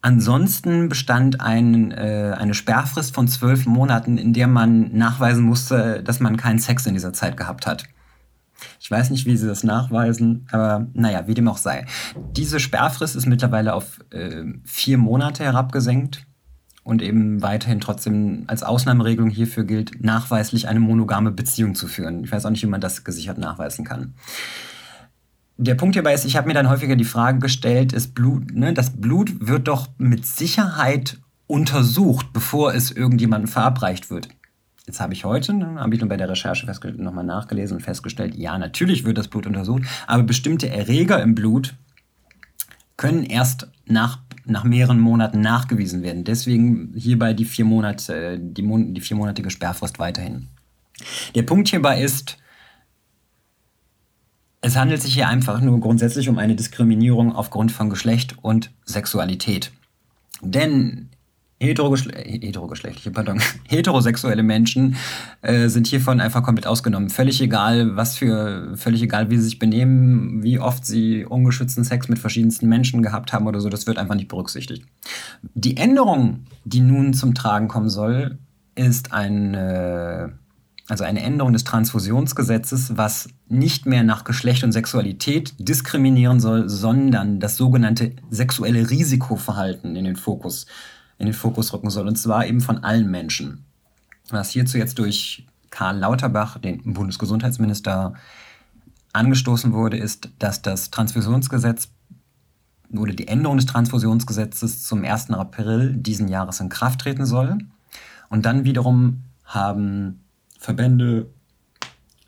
Ansonsten 0.00 0.88
bestand 0.88 1.40
ein, 1.40 1.92
äh, 1.92 2.34
eine 2.36 2.54
Sperrfrist 2.54 3.14
von 3.14 3.28
zwölf 3.28 3.66
Monaten, 3.66 4.18
in 4.18 4.32
der 4.32 4.48
man 4.48 4.92
nachweisen 4.96 5.44
musste, 5.44 6.02
dass 6.02 6.18
man 6.18 6.36
keinen 6.36 6.58
Sex 6.58 6.86
in 6.86 6.94
dieser 6.94 7.12
Zeit 7.12 7.36
gehabt 7.36 7.66
hat. 7.66 7.84
Ich 8.80 8.90
weiß 8.90 9.10
nicht, 9.10 9.26
wie 9.26 9.36
sie 9.36 9.46
das 9.46 9.64
nachweisen, 9.64 10.46
aber 10.50 10.86
naja, 10.92 11.26
wie 11.26 11.34
dem 11.34 11.48
auch 11.48 11.58
sei. 11.58 11.86
Diese 12.36 12.60
Sperrfrist 12.60 13.16
ist 13.16 13.26
mittlerweile 13.26 13.74
auf 13.74 14.00
äh, 14.10 14.44
vier 14.64 14.98
Monate 14.98 15.44
herabgesenkt 15.44 16.24
und 16.84 17.02
eben 17.02 17.42
weiterhin 17.42 17.80
trotzdem 17.80 18.44
als 18.48 18.62
Ausnahmeregelung 18.62 19.30
hierfür 19.30 19.64
gilt, 19.64 20.04
nachweislich 20.04 20.68
eine 20.68 20.80
monogame 20.80 21.30
Beziehung 21.30 21.74
zu 21.74 21.86
führen. 21.86 22.24
Ich 22.24 22.32
weiß 22.32 22.44
auch 22.46 22.50
nicht, 22.50 22.62
wie 22.62 22.68
man 22.68 22.80
das 22.80 23.04
gesichert 23.04 23.38
nachweisen 23.38 23.84
kann 23.84 24.14
der 25.56 25.74
Punkt 25.74 25.94
hierbei 25.94 26.14
ist, 26.14 26.24
ich 26.24 26.36
habe 26.36 26.48
mir 26.48 26.54
dann 26.54 26.68
häufiger 26.68 26.96
die 26.96 27.04
Frage 27.04 27.38
gestellt, 27.38 27.92
ist 27.92 28.14
Blut, 28.14 28.52
ne, 28.52 28.72
das 28.72 28.90
Blut 28.90 29.46
wird 29.46 29.68
doch 29.68 29.88
mit 29.98 30.26
Sicherheit 30.26 31.18
untersucht, 31.46 32.32
bevor 32.32 32.74
es 32.74 32.90
irgendjemandem 32.90 33.48
verabreicht 33.48 34.10
wird. 34.10 34.28
Jetzt 34.86 35.00
habe 35.00 35.12
ich 35.12 35.24
heute, 35.24 35.54
ne, 35.54 35.76
habe 35.78 35.94
ich 35.94 36.00
nur 36.00 36.08
bei 36.08 36.16
der 36.16 36.28
Recherche 36.28 36.66
nochmal 36.96 37.24
nachgelesen 37.24 37.76
und 37.76 37.82
festgestellt, 37.82 38.34
ja, 38.34 38.58
natürlich 38.58 39.04
wird 39.04 39.16
das 39.16 39.28
Blut 39.28 39.46
untersucht, 39.46 39.82
aber 40.06 40.24
bestimmte 40.24 40.68
Erreger 40.68 41.22
im 41.22 41.34
Blut 41.34 41.74
können 42.96 43.22
erst 43.22 43.68
nach, 43.86 44.18
nach 44.44 44.64
mehreren 44.64 44.98
Monaten 44.98 45.40
nachgewiesen 45.40 46.02
werden. 46.02 46.24
Deswegen 46.24 46.92
hierbei 46.96 47.32
die, 47.32 47.44
vier 47.44 47.64
Monate, 47.64 48.38
die, 48.40 48.92
die 48.92 49.00
viermonatige 49.00 49.50
Sperrfrist 49.50 49.98
weiterhin. 50.00 50.48
Der 51.34 51.42
Punkt 51.42 51.68
hierbei 51.68 52.02
ist, 52.02 52.38
es 54.60 54.76
handelt 54.76 55.02
sich 55.02 55.14
hier 55.14 55.28
einfach 55.28 55.60
nur 55.60 55.80
grundsätzlich 55.80 56.28
um 56.28 56.38
eine 56.38 56.54
Diskriminierung 56.54 57.34
aufgrund 57.34 57.72
von 57.72 57.90
Geschlecht 57.90 58.36
und 58.42 58.70
Sexualität. 58.84 59.72
Denn 60.40 61.10
heterogeschle 61.62 62.12
heterogeschlechtliche, 62.14 63.10
pardon, 63.10 63.40
heterosexuelle 63.68 64.42
Menschen 64.42 64.96
äh, 65.42 65.68
sind 65.68 65.86
hiervon 65.86 66.20
einfach 66.20 66.42
komplett 66.42 66.66
ausgenommen. 66.66 67.10
Völlig 67.10 67.40
egal, 67.40 67.96
was 67.96 68.16
für, 68.16 68.76
völlig 68.76 69.02
egal, 69.02 69.30
wie 69.30 69.36
sie 69.36 69.44
sich 69.44 69.58
benehmen, 69.58 70.42
wie 70.42 70.58
oft 70.58 70.84
sie 70.84 71.24
ungeschützten 71.24 71.84
Sex 71.84 72.08
mit 72.08 72.18
verschiedensten 72.18 72.68
Menschen 72.68 73.02
gehabt 73.02 73.32
haben 73.32 73.46
oder 73.46 73.60
so, 73.60 73.68
das 73.68 73.86
wird 73.86 73.98
einfach 73.98 74.14
nicht 74.14 74.28
berücksichtigt. 74.28 74.84
Die 75.54 75.76
Änderung, 75.76 76.44
die 76.64 76.80
nun 76.80 77.14
zum 77.14 77.34
Tragen 77.34 77.68
kommen 77.68 77.88
soll, 77.88 78.38
ist 78.74 79.12
eine 79.12 80.38
also 80.88 81.04
eine 81.04 81.22
Änderung 81.22 81.52
des 81.52 81.64
Transfusionsgesetzes, 81.64 82.96
was 82.96 83.28
nicht 83.48 83.86
mehr 83.86 84.02
nach 84.02 84.24
Geschlecht 84.24 84.64
und 84.64 84.72
Sexualität 84.72 85.54
diskriminieren 85.58 86.40
soll, 86.40 86.68
sondern 86.68 87.40
das 87.40 87.56
sogenannte 87.56 88.12
sexuelle 88.30 88.90
Risikoverhalten 88.90 89.96
in 89.96 90.04
den 90.04 90.16
Fokus, 90.16 90.66
in 91.18 91.26
den 91.26 91.34
Fokus 91.34 91.72
rücken 91.72 91.90
soll. 91.90 92.08
Und 92.08 92.16
zwar 92.16 92.46
eben 92.46 92.60
von 92.60 92.84
allen 92.84 93.10
Menschen. 93.10 93.64
Was 94.30 94.50
hierzu 94.50 94.78
jetzt 94.78 94.98
durch 94.98 95.46
Karl 95.70 95.98
Lauterbach, 95.98 96.58
den 96.58 96.94
Bundesgesundheitsminister, 96.94 98.14
angestoßen 99.12 99.72
wurde, 99.72 99.98
ist, 99.98 100.30
dass 100.38 100.62
das 100.62 100.90
Transfusionsgesetz 100.90 101.90
oder 102.96 103.12
die 103.12 103.28
Änderung 103.28 103.56
des 103.56 103.66
Transfusionsgesetzes 103.66 104.84
zum 104.84 105.04
1. 105.04 105.30
April 105.30 105.94
diesen 105.96 106.28
Jahres 106.28 106.60
in 106.60 106.68
Kraft 106.68 107.00
treten 107.00 107.26
soll. 107.26 107.58
Und 108.28 108.46
dann 108.46 108.64
wiederum 108.64 109.24
haben 109.44 110.24
Verbände, 110.58 111.30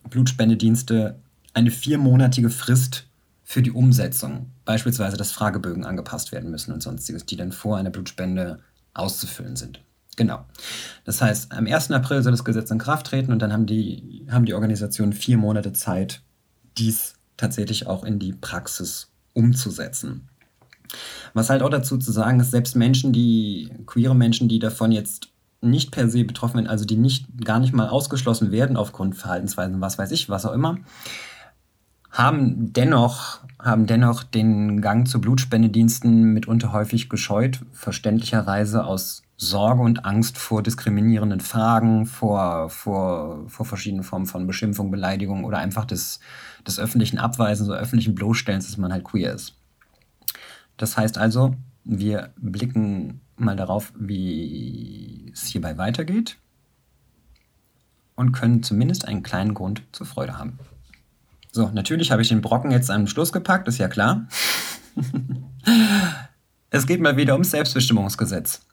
Blutspendedienste 0.09 1.21
eine 1.55 1.71
viermonatige 1.71 2.51
Frist 2.51 3.07
für 3.45 3.63
die 3.63 3.71
Umsetzung, 3.71 4.51
beispielsweise 4.65 5.17
dass 5.17 5.33
Fragebögen 5.33 5.85
angepasst 5.85 6.33
werden 6.33 6.51
müssen 6.51 6.73
und 6.73 6.83
sonstiges, 6.83 7.25
die 7.27 7.37
dann 7.37 7.53
vor 7.53 7.77
einer 7.77 7.91
Blutspende 7.91 8.61
auszufüllen 8.95 9.57
sind. 9.57 9.83
Genau. 10.17 10.45
Das 11.05 11.21
heißt, 11.21 11.53
am 11.53 11.67
1. 11.67 11.91
April 11.91 12.23
soll 12.23 12.33
das 12.33 12.45
Gesetz 12.45 12.71
in 12.71 12.79
Kraft 12.79 13.07
treten 13.07 13.33
und 13.33 13.41
dann 13.41 13.53
haben 13.53 13.67
die, 13.67 14.27
haben 14.31 14.45
die 14.45 14.55
Organisationen 14.55 15.13
vier 15.13 15.37
Monate 15.37 15.73
Zeit, 15.73 16.23
dies 16.79 17.15
tatsächlich 17.37 17.87
auch 17.87 18.05
in 18.05 18.19
die 18.19 18.33
Praxis 18.33 19.11
umzusetzen. 19.33 20.29
Was 21.33 21.51
halt 21.51 21.63
auch 21.63 21.71
dazu 21.71 21.99
zu 21.99 22.13
sagen 22.13 22.39
ist, 22.39 22.53
selbst 22.53 22.77
Menschen, 22.77 23.13
die, 23.13 23.71
queere 23.87 24.15
Menschen, 24.15 24.49
die 24.49 24.61
davon 24.61 24.93
jetzt 24.93 25.29
nicht 25.61 25.91
per 25.91 26.09
se 26.09 26.25
betroffen 26.25 26.57
werden, 26.57 26.69
also 26.69 26.85
die 26.85 26.97
nicht 26.97 27.27
gar 27.45 27.59
nicht 27.59 27.73
mal 27.73 27.89
ausgeschlossen 27.89 28.53
werden 28.53 28.77
aufgrund 28.77 29.17
Verhaltensweisen, 29.17 29.81
was 29.81 29.99
weiß 29.99 30.13
ich, 30.13 30.29
was 30.29 30.47
auch 30.47 30.53
immer, 30.53 30.79
haben 32.15 32.73
dennoch, 32.73 33.41
haben 33.59 33.87
dennoch 33.87 34.23
den 34.23 34.81
Gang 34.81 35.09
zu 35.09 35.21
Blutspendediensten 35.21 36.33
mitunter 36.33 36.73
häufig 36.73 37.09
gescheut, 37.09 37.61
verständlicherweise 37.73 38.85
aus 38.85 39.25
Sorge 39.37 39.83
und 39.83 40.05
Angst 40.05 40.39
vor 40.39 40.63
diskriminierenden 40.63 41.41
Fragen, 41.41 42.07
vor, 42.07 42.71
vor, 42.71 43.49
vor 43.49 43.67
verschiedenen 43.67 44.05
Formen 44.05 44.27
von 44.27 44.47
Beschimpfung, 44.47 44.93
Beleidigung 44.93 45.45
oder 45.45 45.59
einfach 45.59 45.85
des, 45.85 46.21
des 46.67 46.79
öffentlichen 46.79 47.19
Abweisens 47.19 47.69
oder 47.69 47.81
öffentlichen 47.81 48.15
Bloßstellens, 48.15 48.67
dass 48.67 48.77
man 48.77 48.93
halt 48.93 49.03
queer 49.03 49.35
ist. 49.35 49.57
Das 50.77 50.97
heißt 50.97 51.19
also, 51.19 51.57
wir 51.83 52.33
blicken 52.37 53.21
mal 53.37 53.57
darauf, 53.57 53.93
wie 53.99 55.31
es 55.33 55.47
hierbei 55.47 55.79
weitergeht 55.79 56.39
und 58.15 58.31
können 58.31 58.63
zumindest 58.63 59.09
einen 59.09 59.25
kleinen 59.25 59.55
Grund 59.55 59.83
zur 59.91 60.07
Freude 60.07 60.39
haben. 60.39 60.61
So, 61.55 61.71
natürlich 61.73 62.11
habe 62.11 62.21
ich 62.21 62.31
den 62.31 62.41
Brocken 62.41 62.73
jetzt 62.73 62.91
am 62.91 63.07
Schluss 63.07 63.33
gepackt, 63.33 63.69
ist 63.69 63.79
ja 63.79 63.87
klar. 63.87 64.27
es 66.71 66.85
geht 66.89 67.01
mal 67.01 67.17
wieder 67.17 67.35
ums 67.35 67.53
Selbstbestimmungsgesetz. 67.53 68.67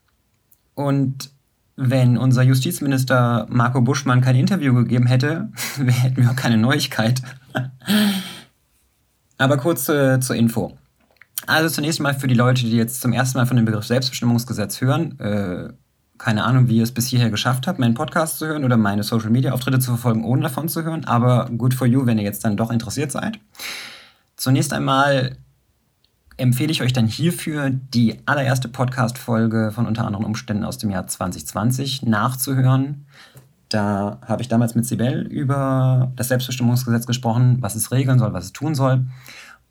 Und 0.74 1.30
wenn 1.76 2.18
unser 2.18 2.42
Justizminister 2.42 3.46
Marco 3.52 3.82
Buschmann 3.82 4.22
kein 4.22 4.36
Interview 4.36 4.74
gegeben 4.74 5.06
hätte, 5.06 5.52
hätten 5.86 6.24
wir 6.24 6.32
auch 6.32 6.36
keine 6.36 6.58
Neuigkeit. 6.58 7.22
Aber 9.38 9.58
kurz 9.58 9.88
äh, 9.88 10.20
zur 10.20 10.36
Info. 10.36 10.76
Also 11.46 11.70
zunächst 11.70 12.00
mal 12.00 12.16
für 12.16 12.28
die 12.28 12.34
Leute, 12.34 12.64
die 12.64 12.78
jetzt 12.78 13.00
zum 13.00 13.14
ersten 13.14 13.38
Mal 13.38 13.46
von 13.46 13.58
dem 13.58 13.66
Begriff 13.68 13.86
Selbstbestimmungsgesetz 13.86 14.82
hören, 14.82 15.20
äh, 15.20 15.72
keine 16.22 16.44
Ahnung, 16.44 16.68
wie 16.68 16.78
ihr 16.78 16.84
es 16.84 16.92
bis 16.92 17.08
hierher 17.08 17.32
geschafft 17.32 17.66
habt, 17.66 17.80
meinen 17.80 17.96
Podcast 17.96 18.38
zu 18.38 18.46
hören 18.46 18.64
oder 18.64 18.78
meine 18.78 19.02
Social 19.02 19.32
Media 19.32 19.54
Auftritte 19.54 19.80
zu 19.80 19.88
verfolgen, 19.88 20.24
ohne 20.24 20.44
davon 20.44 20.70
zu 20.70 20.84
hören, 20.84 21.04
aber 21.06 21.50
good 21.58 21.74
for 21.74 21.88
you, 21.88 22.06
wenn 22.06 22.20
ihr 22.20 22.24
jetzt 22.24 22.46
dann 22.46 22.58
doch 22.58 22.70
interessiert 22.70 23.12
seid. 23.12 23.40
Zunächst 24.36 24.72
einmal 24.72 25.36
empfehle 26.38 26.72
ich 26.72 26.84
euch 26.84 26.94
dann 26.94 27.08
hierfür 27.08 27.72
die 27.72 28.20
allererste 28.28 28.68
Podcast-Folge 28.68 29.72
von 29.74 29.88
unter 29.88 30.06
anderem 30.06 30.24
Umständen 30.24 30.64
aus 30.64 30.78
dem 30.78 30.92
Jahr 30.92 31.08
2020 31.08 32.04
nachzuhören. 32.04 33.08
Da 33.70 34.20
habe 34.24 34.44
ich 34.44 34.48
damals 34.48 34.76
mit 34.76 34.86
Sibel 34.86 35.24
über 35.26 36.12
das 36.16 36.28
Selbstbestimmungsgesetz 36.28 37.08
gesprochen, 37.08 37.58
was 37.62 37.74
es 37.74 37.92
regeln 37.92 38.20
soll, 38.20 38.32
was 38.34 38.46
es 38.46 38.54
tun 38.54 38.76
soll. 38.76 39.08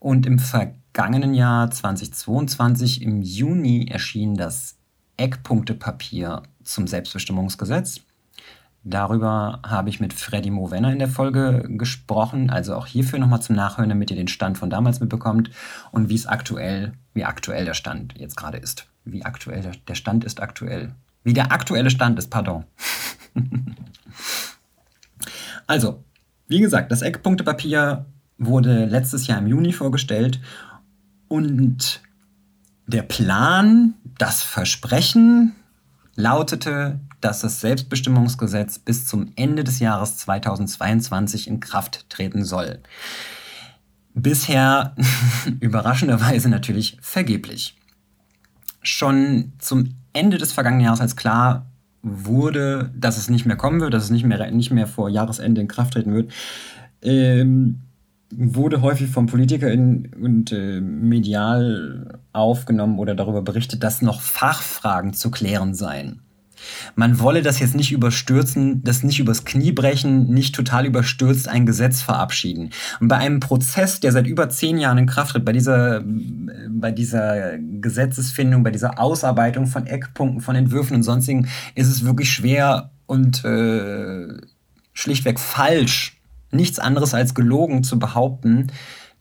Und 0.01 0.27
im 0.27 0.41
vergangenen 0.41 1.35
Jahr 1.35 1.71
2022 1.71 3.03
im 3.03 3.23
Juni 3.23 3.87
erschien 3.89 4.35
das 4.35 4.80
Eckpunktepapier 5.21 6.43
zum 6.65 6.87
Selbstbestimmungsgesetz. 6.87 8.01
Darüber 8.83 9.61
habe 9.63 9.91
ich 9.91 10.01
mit 10.01 10.15
Freddy 10.15 10.51
Movenner 10.51 10.91
in 10.91 10.99
der 10.99 11.09
Folge 11.09 11.67
gesprochen, 11.69 12.49
also 12.49 12.75
auch 12.75 12.87
hierfür 12.87 13.19
nochmal 13.19 13.43
zum 13.43 13.55
Nachhören, 13.55 13.91
damit 13.91 14.11
ihr 14.11 14.17
den 14.17 14.29
Stand 14.29 14.57
von 14.57 14.71
damals 14.71 15.01
mitbekommt 15.01 15.51
und 15.93 16.09
wie 16.09 16.15
es 16.15 16.27
aktuell, 16.27 16.95
wie 17.13 17.25
aktuell 17.25 17.67
der 17.67 17.75
Stand 17.75 18.15
jetzt 18.19 18.37
gerade 18.37 18.57
ist. 18.57 18.87
Wie 19.05 19.23
aktuell 19.23 19.71
der 19.87 19.95
Stand 19.95 20.25
ist 20.25 20.41
aktuell. 20.41 20.95
Wie 21.23 21.35
der 21.35 21.53
aktuelle 21.53 21.91
Stand 21.91 22.19
ist, 22.19 22.31
pardon. 22.31 22.65
also, 25.67 26.03
wie 26.49 26.61
gesagt, 26.61 26.91
das 26.91 27.03
Eckpunktepapier 27.03 28.07
wurde 28.39 28.87
letztes 28.87 29.27
Jahr 29.27 29.39
im 29.39 29.47
Juni 29.47 29.75
vorgestellt 29.75 30.41
und 31.29 32.01
der 32.87 33.03
Plan, 33.03 33.95
Das 34.19 34.43
Versprechen 34.43 35.55
lautete, 36.15 37.01
dass 37.21 37.41
das 37.41 37.61
Selbstbestimmungsgesetz 37.61 38.79
bis 38.79 39.07
zum 39.07 39.33
Ende 39.37 39.65
des 39.65 39.79
Jahres 39.79 40.17
2022 40.19 41.49
in 41.49 41.61
Kraft 41.61 42.09
treten 42.09 42.45
soll. 42.45 42.81
Bisher 44.15 44.95
überraschenderweise 45.61 46.49
natürlich 46.49 46.99
vergeblich. 47.01 47.77
Schon 48.83 49.53
zum 49.59 49.95
Ende 50.13 50.39
des 50.39 50.53
vergangenen 50.53 50.85
Jahres, 50.85 51.01
als 51.01 51.17
klar 51.17 51.67
wurde, 52.03 52.91
dass 52.97 53.19
es 53.19 53.29
nicht 53.29 53.45
mehr 53.45 53.57
kommen 53.57 53.81
wird, 53.81 53.93
dass 53.93 54.05
es 54.05 54.11
nicht 54.11 54.25
mehr, 54.25 54.51
nicht 54.51 54.71
mehr 54.71 54.87
vor 54.87 55.09
Jahresende 55.09 55.61
in 55.61 55.69
Kraft 55.69 55.93
treten 55.95 56.15
wird, 56.15 56.33
ähm, 57.03 57.81
wurde 58.31 58.83
häufig 58.83 59.11
von 59.11 59.27
PolitikerInnen 59.27 60.15
und 60.21 60.53
äh, 60.53 60.81
medial 60.81 62.21
aufgenommen 62.33 62.99
oder 62.99 63.15
darüber 63.15 63.43
berichtet, 63.43 63.83
dass 63.83 64.03
noch 64.03 64.21
Fachfragen 64.21 65.13
zu 65.13 65.31
klären 65.31 65.75
seien. 65.75 66.23
Man 66.95 67.19
wolle 67.21 67.43
das 67.43 67.59
jetzt 67.59 67.75
nicht 67.75 67.93
überstürzen, 67.93 68.83
das 68.85 69.03
nicht 69.03 69.19
übers 69.19 69.45
Knie 69.45 69.73
brechen, 69.73 70.29
nicht 70.29 70.55
total 70.55 70.87
überstürzt 70.87 71.49
ein 71.49 71.67
Gesetz 71.67 72.03
verabschieden. 72.03 72.71
Und 73.01 73.09
bei 73.09 73.17
einem 73.17 73.41
Prozess, 73.41 74.01
der 74.01 74.13
seit 74.13 74.27
über 74.27 74.49
zehn 74.51 74.79
Jahren 74.79 74.99
in 74.99 75.07
Kraft 75.07 75.33
tritt, 75.33 75.45
bei 75.45 75.53
dieser, 75.53 76.05
bei 76.05 76.93
dieser 76.93 77.59
Gesetzesfindung, 77.59 78.63
bei 78.63 78.71
dieser 78.71 78.99
Ausarbeitung 78.99 79.67
von 79.67 79.87
Eckpunkten, 79.87 80.41
von 80.41 80.57
Entwürfen 80.57 80.97
und 80.97 81.03
sonstigen, 81.03 81.49
ist 81.75 81.89
es 81.89 82.05
wirklich 82.05 82.31
schwer 82.31 82.91
und 83.07 83.45
äh, 83.45 84.29
schlichtweg 84.93 85.41
falsch, 85.41 86.20
nichts 86.51 86.79
anderes 86.79 87.15
als 87.15 87.35
gelogen 87.35 87.85
zu 87.85 87.99
behaupten, 87.99 88.69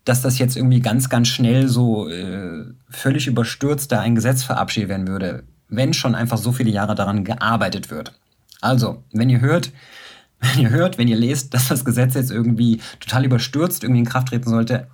dass 0.05 0.21
das 0.21 0.39
jetzt 0.39 0.55
irgendwie 0.55 0.79
ganz, 0.79 1.09
ganz 1.09 1.27
schnell 1.27 1.67
so 1.67 2.09
äh, 2.09 2.65
völlig 2.89 3.27
überstürzt 3.27 3.91
da 3.91 4.01
ein 4.01 4.15
Gesetz 4.15 4.43
verabschiedet 4.43 4.89
werden 4.89 5.07
würde 5.07 5.43
wenn 5.69 5.93
schon 5.93 6.15
einfach 6.15 6.37
so 6.37 6.51
viele 6.51 6.71
Jahre 6.71 6.95
daran 6.95 7.23
gearbeitet 7.23 7.89
wird. 7.89 8.19
Also, 8.59 9.03
wenn 9.13 9.29
ihr 9.29 9.39
hört, 9.39 9.71
wenn 10.39 10.59
ihr 10.59 10.69
hört, 10.69 10.97
wenn 10.97 11.07
ihr 11.07 11.15
lest, 11.15 11.53
dass 11.53 11.67
das 11.67 11.85
Gesetz 11.85 12.15
jetzt 12.15 12.31
irgendwie 12.31 12.81
total 12.99 13.25
überstürzt 13.25 13.83
irgendwie 13.83 13.99
in 13.99 14.05
Kraft 14.05 14.29
treten 14.29 14.49
sollte, 14.49 14.87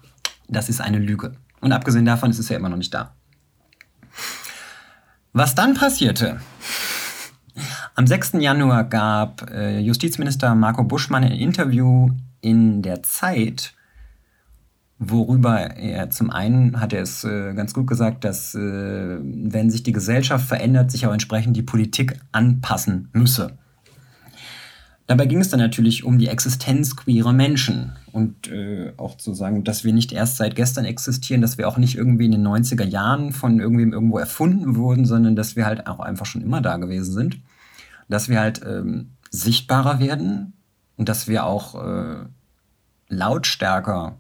das 0.48 0.70
ist 0.70 0.82
eine 0.82 1.00
Lüge. 1.00 1.34
Und 1.62 1.72
abgesehen 1.72 2.06
davon 2.06 2.30
ist 2.30 2.40
es 2.40 2.50
ja 2.50 2.58
immer 2.58 2.70
noch 2.70 2.78
nicht 2.78 2.94
da. 2.94 3.16
Was 5.34 5.56
dann 5.56 5.74
passierte? 5.74 6.40
Am 7.96 8.08
6. 8.08 8.34
Januar 8.34 8.84
gab 8.84 9.50
äh, 9.50 9.80
Justizminister 9.80 10.54
Marco 10.54 10.84
Buschmann 10.84 11.24
ein 11.24 11.32
Interview 11.32 12.10
in 12.42 12.82
der 12.82 13.04
Zeit 13.04 13.74
worüber 14.98 15.76
er 15.76 16.10
zum 16.10 16.30
einen 16.30 16.80
hat 16.80 16.94
er 16.94 17.02
es 17.02 17.24
äh, 17.24 17.54
ganz 17.54 17.74
gut 17.74 17.88
gesagt, 17.88 18.24
dass 18.24 18.56
äh, 18.56 18.60
wenn 18.60 19.70
sich 19.70 19.84
die 19.84 19.92
Gesellschaft 19.92 20.48
verändert, 20.48 20.92
sich 20.92 21.06
auch 21.06 21.14
entsprechend 21.14 21.58
die 21.58 21.64
Politik 21.64 22.18
anpassen 22.32 23.10
müsse. 23.12 23.58
Dabei 25.08 25.28
ging 25.28 25.40
es 25.40 25.50
dann 25.50 25.60
natürlich 25.60 26.04
um 26.04 26.18
die 26.18 26.30
Existenz 26.30 26.96
queerer 26.96 27.34
Menschen 27.34 27.92
und 28.12 28.48
äh, 28.48 28.94
auch 28.98 29.18
zu 29.18 29.36
sagen, 29.36 29.64
dass 29.64 29.84
wir 29.84 29.94
nicht 29.94 30.12
erst 30.12 30.38
seit 30.38 30.56
gestern 30.56 30.86
existieren, 30.86 31.42
dass 31.42 31.60
wir 31.60 31.68
auch 31.68 31.78
nicht 31.78 31.96
irgendwie 31.96 32.26
in 32.26 32.32
den 32.32 32.48
90er 32.48 32.86
Jahren 32.86 33.32
von 33.32 33.60
irgendwem 33.60 33.94
irgendwo 33.94 34.18
erfunden 34.18 34.76
wurden, 34.76 35.06
sondern 35.06 35.36
dass 35.36 35.56
wir 35.56 35.68
halt 35.68 35.86
auch 35.86 36.00
einfach 36.00 36.26
schon 36.26 36.42
immer 36.42 36.62
da 36.62 36.78
gewesen 36.78 37.14
sind. 37.14 37.38
Dass 38.08 38.30
wir 38.30 38.40
halt 38.40 38.62
ähm, 38.64 39.12
sichtbarer 39.32 40.00
werden 40.00 40.54
und 40.98 41.10
dass 41.10 41.28
wir 41.28 41.46
auch 41.46 41.76
äh, 41.84 42.26
lautstärker 43.10 44.18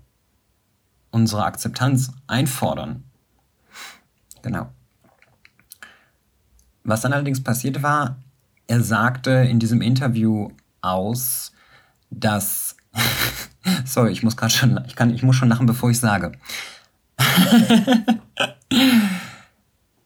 unsere 1.11 1.45
Akzeptanz 1.45 2.11
einfordern. 2.27 3.03
Genau. 4.41 4.69
Was 6.83 7.01
dann 7.01 7.13
allerdings 7.13 7.41
passiert 7.41 7.81
war, 7.81 8.17
er 8.67 8.81
sagte 8.81 9.31
in 9.31 9.59
diesem 9.59 9.81
Interview 9.81 10.49
aus, 10.81 11.51
dass 12.09 12.75
sorry, 13.85 14.11
ich 14.11 14.23
muss 14.23 14.37
gerade 14.37 14.53
schon 14.53 14.83
ich 14.85 14.95
kann 14.95 15.09
ich 15.13 15.23
muss 15.23 15.35
schon 15.35 15.49
lachen, 15.49 15.65
bevor 15.65 15.89
ich 15.89 15.99
sage. 15.99 16.33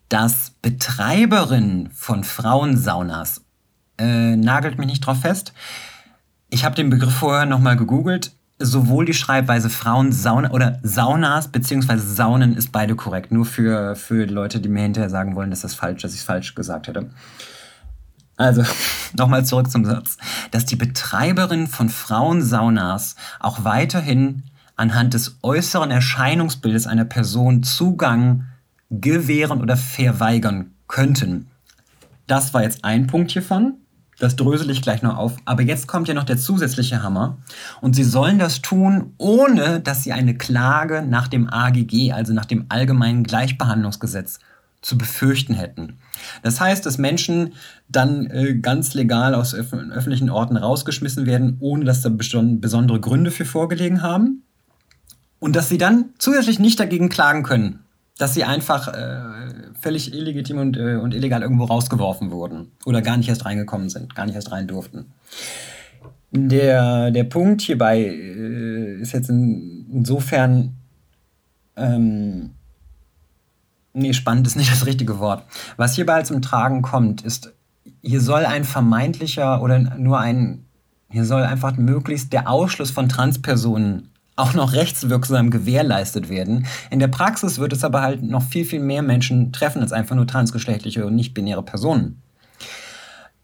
dass 0.10 0.52
Betreiberinnen 0.62 1.92
von 1.92 2.24
Frauensaunas 2.24 3.44
äh, 4.00 4.36
nagelt 4.36 4.78
mich 4.78 4.88
nicht 4.88 5.02
drauf 5.02 5.22
fest. 5.22 5.54
Ich 6.50 6.66
habe 6.66 6.76
den 6.76 6.90
Begriff 6.90 7.14
vorher 7.14 7.46
nochmal 7.46 7.78
gegoogelt 7.78 8.32
sowohl 8.60 9.06
die 9.06 9.14
Schreibweise 9.14 9.70
Frauensauna 9.70 10.52
oder 10.52 10.80
Saunas 10.84 11.48
beziehungsweise 11.48 12.06
Saunen 12.14 12.56
ist 12.56 12.72
beide 12.72 12.96
korrekt. 12.96 13.32
Nur 13.32 13.46
für, 13.46 13.96
für 13.96 14.26
Leute, 14.26 14.60
die 14.60 14.70
mir 14.70 14.82
hinterher 14.82 15.10
sagen 15.10 15.36
wollen, 15.36 15.50
dass 15.50 15.62
das 15.62 15.74
falsch, 15.74 16.02
dass 16.02 16.14
ich 16.14 16.20
es 16.20 16.26
falsch 16.26 16.56
gesagt 16.56 16.88
hätte. 16.88 17.10
Also, 18.36 18.64
nochmal 19.18 19.46
zurück 19.46 19.72
zum 19.72 19.86
Satz. 19.86 20.18
Dass 20.52 20.66
die 20.66 20.76
Betreiberin 20.76 21.68
von 21.68 21.90
Frauensaunas 21.90 23.16
auch 23.40 23.64
weiterhin 23.64 24.44
anhand 24.76 25.14
des 25.14 25.38
äußeren 25.42 25.92
Erscheinungsbildes 25.92 26.86
einer 26.86 27.06
Person 27.06 27.64
Zugang 27.64 28.46
gewähren 28.90 29.62
oder 29.62 29.78
verweigern 29.78 30.72
könnten. 30.88 31.48
Das 32.28 32.54
war 32.54 32.64
jetzt 32.64 32.84
ein 32.84 33.08
Punkt 33.08 33.32
hiervon. 33.32 33.76
Das 34.20 34.36
drösel 34.36 34.70
ich 34.70 34.82
gleich 34.82 35.02
noch 35.02 35.18
auf. 35.18 35.38
Aber 35.46 35.62
jetzt 35.62 35.88
kommt 35.88 36.08
ja 36.08 36.14
noch 36.14 36.26
der 36.26 36.38
zusätzliche 36.38 37.02
Hammer. 37.02 37.38
Und 37.82 37.96
sie 37.96 38.04
sollen 38.04 38.38
das 38.38 38.62
tun, 38.62 39.14
ohne 39.18 39.80
dass 39.80 40.04
sie 40.04 40.12
eine 40.12 40.36
Klage 40.36 41.02
nach 41.02 41.28
dem 41.28 41.50
AGG, 41.50 42.12
also 42.12 42.34
nach 42.34 42.46
dem 42.46 42.66
Allgemeinen 42.70 43.24
Gleichbehandlungsgesetz, 43.24 44.40
zu 44.82 44.98
befürchten 44.98 45.54
hätten. 45.54 45.98
Das 46.42 46.62
heißt, 46.62 46.86
dass 46.86 46.98
Menschen 46.98 47.54
dann 47.90 48.28
äh, 48.28 48.56
ganz 48.56 48.94
legal 48.94 49.36
aus 49.36 49.54
öf 49.54 49.74
öffentlichen 49.74 50.30
Orten 50.30 50.56
rausgeschmissen 50.56 51.26
werden, 51.26 51.58
ohne 51.60 51.84
dass 51.84 52.02
da 52.02 52.10
besondere 52.10 53.00
Gründe 53.00 53.32
für 53.32 53.46
vorgelegen 53.46 54.02
haben. 54.02 54.44
Und 55.40 55.56
dass 55.56 55.70
sie 55.70 55.78
dann 55.78 56.06
zusätzlich 56.18 56.60
nicht 56.60 56.80
dagegen 56.80 57.10
klagen 57.10 57.44
können, 57.44 57.80
dass 58.20 58.34
sie 58.34 58.44
einfach 58.44 58.90
äh, 58.90 59.22
völlig 59.80 60.14
illegitim 60.14 60.58
und, 60.60 60.78
äh, 60.78 60.98
und 60.98 61.14
illegal 61.16 61.42
irgendwo 61.42 61.64
rausgeworfen 61.64 62.32
wurden 62.32 62.72
oder 62.86 63.02
gar 63.02 63.16
nicht 63.18 63.30
erst 63.30 63.46
reingekommen 63.46 63.90
sind, 63.90 64.14
gar 64.14 64.26
nicht 64.26 64.36
erst 64.36 64.52
rein 64.52 64.68
durften. 64.68 65.06
Der, 66.32 67.12
der 67.12 67.24
Punkt 67.24 67.62
hierbei 67.62 68.02
äh, 68.02 69.02
ist 69.02 69.14
jetzt 69.14 69.30
in, 69.30 69.86
insofern, 69.92 70.76
ähm, 71.78 72.52
nee, 73.94 74.12
spannend 74.12 74.46
ist 74.48 74.58
nicht 74.58 74.72
das 74.72 74.86
richtige 74.86 75.20
Wort. 75.20 75.46
Was 75.78 75.96
hierbei 75.96 76.22
zum 76.24 76.42
Tragen 76.42 76.82
kommt, 76.82 77.22
ist, 77.22 77.54
hier 78.02 78.20
soll 78.20 78.46
ein 78.46 78.66
vermeintlicher 78.66 79.64
oder 79.64 79.80
nur 79.80 80.20
ein, 80.20 80.66
hier 81.10 81.24
soll 81.24 81.44
einfach 81.44 81.78
möglichst 81.78 82.34
der 82.34 82.50
Ausschluss 82.50 82.92
von 82.92 83.08
Transpersonen 83.08 84.10
auch 84.40 84.54
noch 84.54 84.74
rechtswirksam 84.74 85.52
gewährleistet 85.52 86.30
werden. 86.30 86.66
In 86.90 87.00
der 87.00 87.08
Praxis 87.08 87.60
wird 87.60 87.74
es 87.74 87.84
aber 87.84 88.02
halt 88.02 88.24
noch 88.24 88.44
viel, 88.44 88.66
viel 88.66 88.80
mehr 88.80 89.02
Menschen 89.02 89.52
treffen 89.52 89.82
als 89.82 89.92
einfach 89.92 90.16
nur 90.16 90.28
transgeschlechtliche 90.28 91.06
und 91.06 91.16
nicht-binäre 91.16 91.64
Personen. 91.64 92.22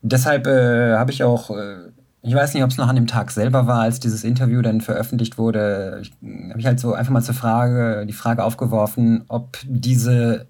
Deshalb 0.02 0.48
äh, 0.48 0.96
habe 0.96 1.12
ich 1.12 1.24
auch, 1.24 1.50
äh, 1.50 1.90
ich 2.22 2.34
weiß 2.34 2.54
nicht, 2.54 2.64
ob 2.64 2.70
es 2.70 2.78
noch 2.78 2.88
an 2.88 2.96
dem 2.96 3.08
Tag 3.08 3.32
selber 3.32 3.68
war, 3.68 3.82
als 3.82 4.00
dieses 4.00 4.24
Interview 4.24 4.62
dann 4.62 4.82
veröffentlicht 4.82 5.38
wurde, 5.38 6.04
habe 6.50 6.60
ich 6.60 6.66
halt 6.66 6.80
so 6.80 6.94
einfach 6.94 7.12
mal 7.12 7.22
zur 7.22 7.36
Frage, 7.36 8.06
die 8.08 8.14
Frage 8.14 8.44
aufgeworfen, 8.44 9.26
ob 9.28 9.58
diese 9.64 10.48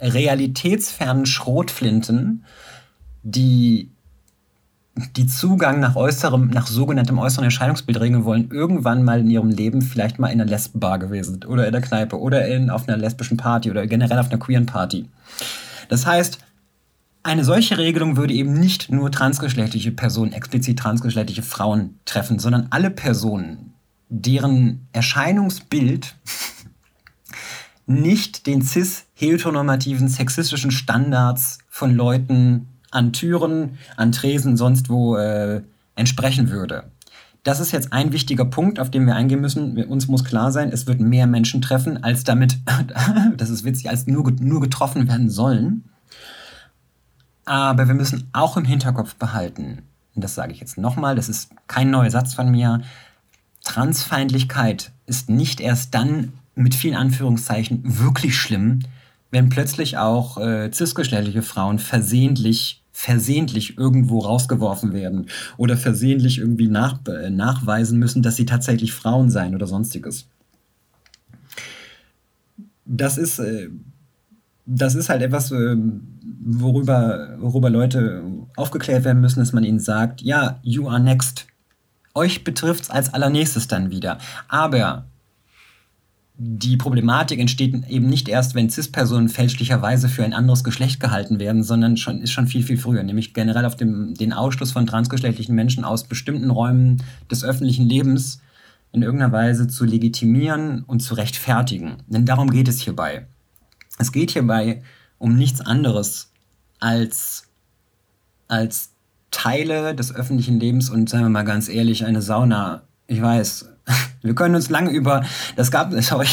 realitätsfernen 0.00 1.26
Schrotflinten, 1.26 2.44
die 3.22 3.93
die 5.16 5.26
Zugang 5.26 5.80
nach 5.80 5.96
äußerem, 5.96 6.48
nach 6.50 6.68
sogenanntem 6.68 7.18
äußeren 7.18 7.44
Erscheinungsbild 7.44 7.98
regeln 8.00 8.24
wollen, 8.24 8.50
irgendwann 8.50 9.02
mal 9.02 9.20
in 9.20 9.30
ihrem 9.30 9.50
Leben 9.50 9.82
vielleicht 9.82 10.18
mal 10.18 10.28
in 10.28 10.40
einer 10.40 10.48
Lesbenbar 10.48 11.00
gewesen 11.00 11.44
oder 11.44 11.66
in 11.66 11.72
der 11.72 11.80
Kneipe 11.80 12.20
oder 12.20 12.46
in, 12.46 12.70
auf 12.70 12.88
einer 12.88 12.96
lesbischen 12.96 13.36
Party 13.36 13.70
oder 13.70 13.86
generell 13.86 14.18
auf 14.18 14.30
einer 14.30 14.38
queeren 14.38 14.66
Party. 14.66 15.08
Das 15.88 16.06
heißt, 16.06 16.38
eine 17.24 17.44
solche 17.44 17.78
Regelung 17.78 18.16
würde 18.16 18.34
eben 18.34 18.52
nicht 18.52 18.92
nur 18.92 19.10
transgeschlechtliche 19.10 19.90
Personen, 19.90 20.32
explizit 20.32 20.78
transgeschlechtliche 20.78 21.42
Frauen 21.42 21.98
treffen, 22.04 22.38
sondern 22.38 22.68
alle 22.70 22.90
Personen, 22.90 23.72
deren 24.08 24.86
Erscheinungsbild 24.92 26.14
nicht 27.86 28.46
den 28.46 28.62
cis-heteronormativen 28.62 30.08
sexistischen 30.08 30.70
Standards 30.70 31.58
von 31.68 31.94
Leuten 31.94 32.68
an 32.94 33.12
Türen, 33.12 33.78
an 33.96 34.12
Tresen, 34.12 34.56
sonst 34.56 34.88
wo 34.88 35.16
äh, 35.16 35.62
entsprechen 35.96 36.50
würde. 36.50 36.84
Das 37.42 37.60
ist 37.60 37.72
jetzt 37.72 37.92
ein 37.92 38.12
wichtiger 38.12 38.46
Punkt, 38.46 38.80
auf 38.80 38.90
den 38.90 39.06
wir 39.06 39.14
eingehen 39.14 39.40
müssen. 39.40 39.82
Uns 39.84 40.08
muss 40.08 40.24
klar 40.24 40.50
sein, 40.50 40.70
es 40.72 40.86
wird 40.86 41.00
mehr 41.00 41.26
Menschen 41.26 41.60
treffen, 41.60 42.02
als 42.02 42.24
damit, 42.24 42.58
das 43.36 43.50
ist 43.50 43.64
witzig, 43.64 43.90
als 43.90 44.06
nur, 44.06 44.30
nur 44.40 44.60
getroffen 44.60 45.08
werden 45.08 45.28
sollen. 45.28 45.84
Aber 47.44 47.86
wir 47.86 47.94
müssen 47.94 48.28
auch 48.32 48.56
im 48.56 48.64
Hinterkopf 48.64 49.16
behalten, 49.16 49.82
und 50.14 50.24
das 50.24 50.34
sage 50.34 50.52
ich 50.52 50.60
jetzt 50.60 50.78
nochmal, 50.78 51.16
das 51.16 51.28
ist 51.28 51.50
kein 51.66 51.90
neuer 51.90 52.10
Satz 52.10 52.32
von 52.32 52.50
mir, 52.50 52.80
Transfeindlichkeit 53.64 54.92
ist 55.06 55.28
nicht 55.28 55.60
erst 55.60 55.94
dann 55.94 56.32
mit 56.54 56.74
vielen 56.74 56.94
Anführungszeichen 56.94 57.82
wirklich 57.84 58.36
schlimm, 58.36 58.80
wenn 59.34 59.48
plötzlich 59.48 59.98
auch 59.98 60.38
äh, 60.38 60.70
cisgeschlechtliche 60.70 61.42
Frauen 61.42 61.80
versehentlich 61.80 62.80
versehentlich 62.92 63.76
irgendwo 63.76 64.20
rausgeworfen 64.20 64.92
werden 64.92 65.26
oder 65.56 65.76
versehentlich 65.76 66.38
irgendwie 66.38 66.68
nach, 66.68 67.00
äh, 67.08 67.28
nachweisen 67.28 67.98
müssen, 67.98 68.22
dass 68.22 68.36
sie 68.36 68.46
tatsächlich 68.46 68.92
Frauen 68.92 69.30
seien 69.30 69.56
oder 69.56 69.66
sonstiges. 69.66 70.28
Das 72.84 73.18
ist, 73.18 73.40
äh, 73.40 73.70
das 74.64 74.94
ist 74.94 75.08
halt 75.08 75.22
etwas, 75.22 75.50
äh, 75.50 75.76
worüber, 76.44 77.36
worüber 77.40 77.68
Leute 77.68 78.22
aufgeklärt 78.54 79.02
werden 79.02 79.20
müssen, 79.20 79.40
dass 79.40 79.52
man 79.52 79.64
ihnen 79.64 79.80
sagt, 79.80 80.22
ja, 80.22 80.60
you 80.62 80.88
are 80.88 81.00
next. 81.00 81.48
Euch 82.14 82.44
betrifft 82.44 82.84
es 82.84 82.90
als 82.90 83.12
allernächstes 83.12 83.66
dann 83.66 83.90
wieder. 83.90 84.18
Aber 84.46 85.06
die 86.36 86.76
Problematik 86.76 87.38
entsteht 87.38 87.88
eben 87.88 88.08
nicht 88.08 88.28
erst, 88.28 88.56
wenn 88.56 88.68
CIS-Personen 88.68 89.28
fälschlicherweise 89.28 90.08
für 90.08 90.24
ein 90.24 90.32
anderes 90.32 90.64
Geschlecht 90.64 90.98
gehalten 90.98 91.38
werden, 91.38 91.62
sondern 91.62 91.96
schon, 91.96 92.20
ist 92.20 92.32
schon 92.32 92.48
viel, 92.48 92.64
viel 92.64 92.76
früher, 92.76 93.04
nämlich 93.04 93.34
generell 93.34 93.64
auf 93.64 93.76
dem, 93.76 94.14
den 94.14 94.32
Ausschluss 94.32 94.72
von 94.72 94.86
transgeschlechtlichen 94.86 95.54
Menschen 95.54 95.84
aus 95.84 96.04
bestimmten 96.04 96.50
Räumen 96.50 97.02
des 97.30 97.44
öffentlichen 97.44 97.88
Lebens 97.88 98.40
in 98.90 99.02
irgendeiner 99.02 99.32
Weise 99.32 99.68
zu 99.68 99.84
legitimieren 99.84 100.82
und 100.82 101.00
zu 101.00 101.14
rechtfertigen. 101.14 101.98
Denn 102.08 102.26
darum 102.26 102.50
geht 102.50 102.66
es 102.68 102.80
hierbei. 102.80 103.26
Es 103.98 104.10
geht 104.10 104.32
hierbei 104.32 104.82
um 105.18 105.36
nichts 105.36 105.60
anderes 105.60 106.32
als, 106.80 107.48
als 108.48 108.90
Teile 109.30 109.94
des 109.94 110.12
öffentlichen 110.14 110.58
Lebens 110.58 110.90
und, 110.90 111.08
sagen 111.08 111.24
wir 111.24 111.30
mal 111.30 111.42
ganz 111.44 111.68
ehrlich, 111.68 112.04
eine 112.04 112.22
Sauna. 112.22 112.82
Ich 113.06 113.22
weiß, 113.22 113.73
wir 114.22 114.34
können 114.34 114.54
uns 114.54 114.70
lange 114.70 114.90
über, 114.90 115.24
das 115.56 115.70
gab, 115.70 115.92
sorry, 116.02 116.26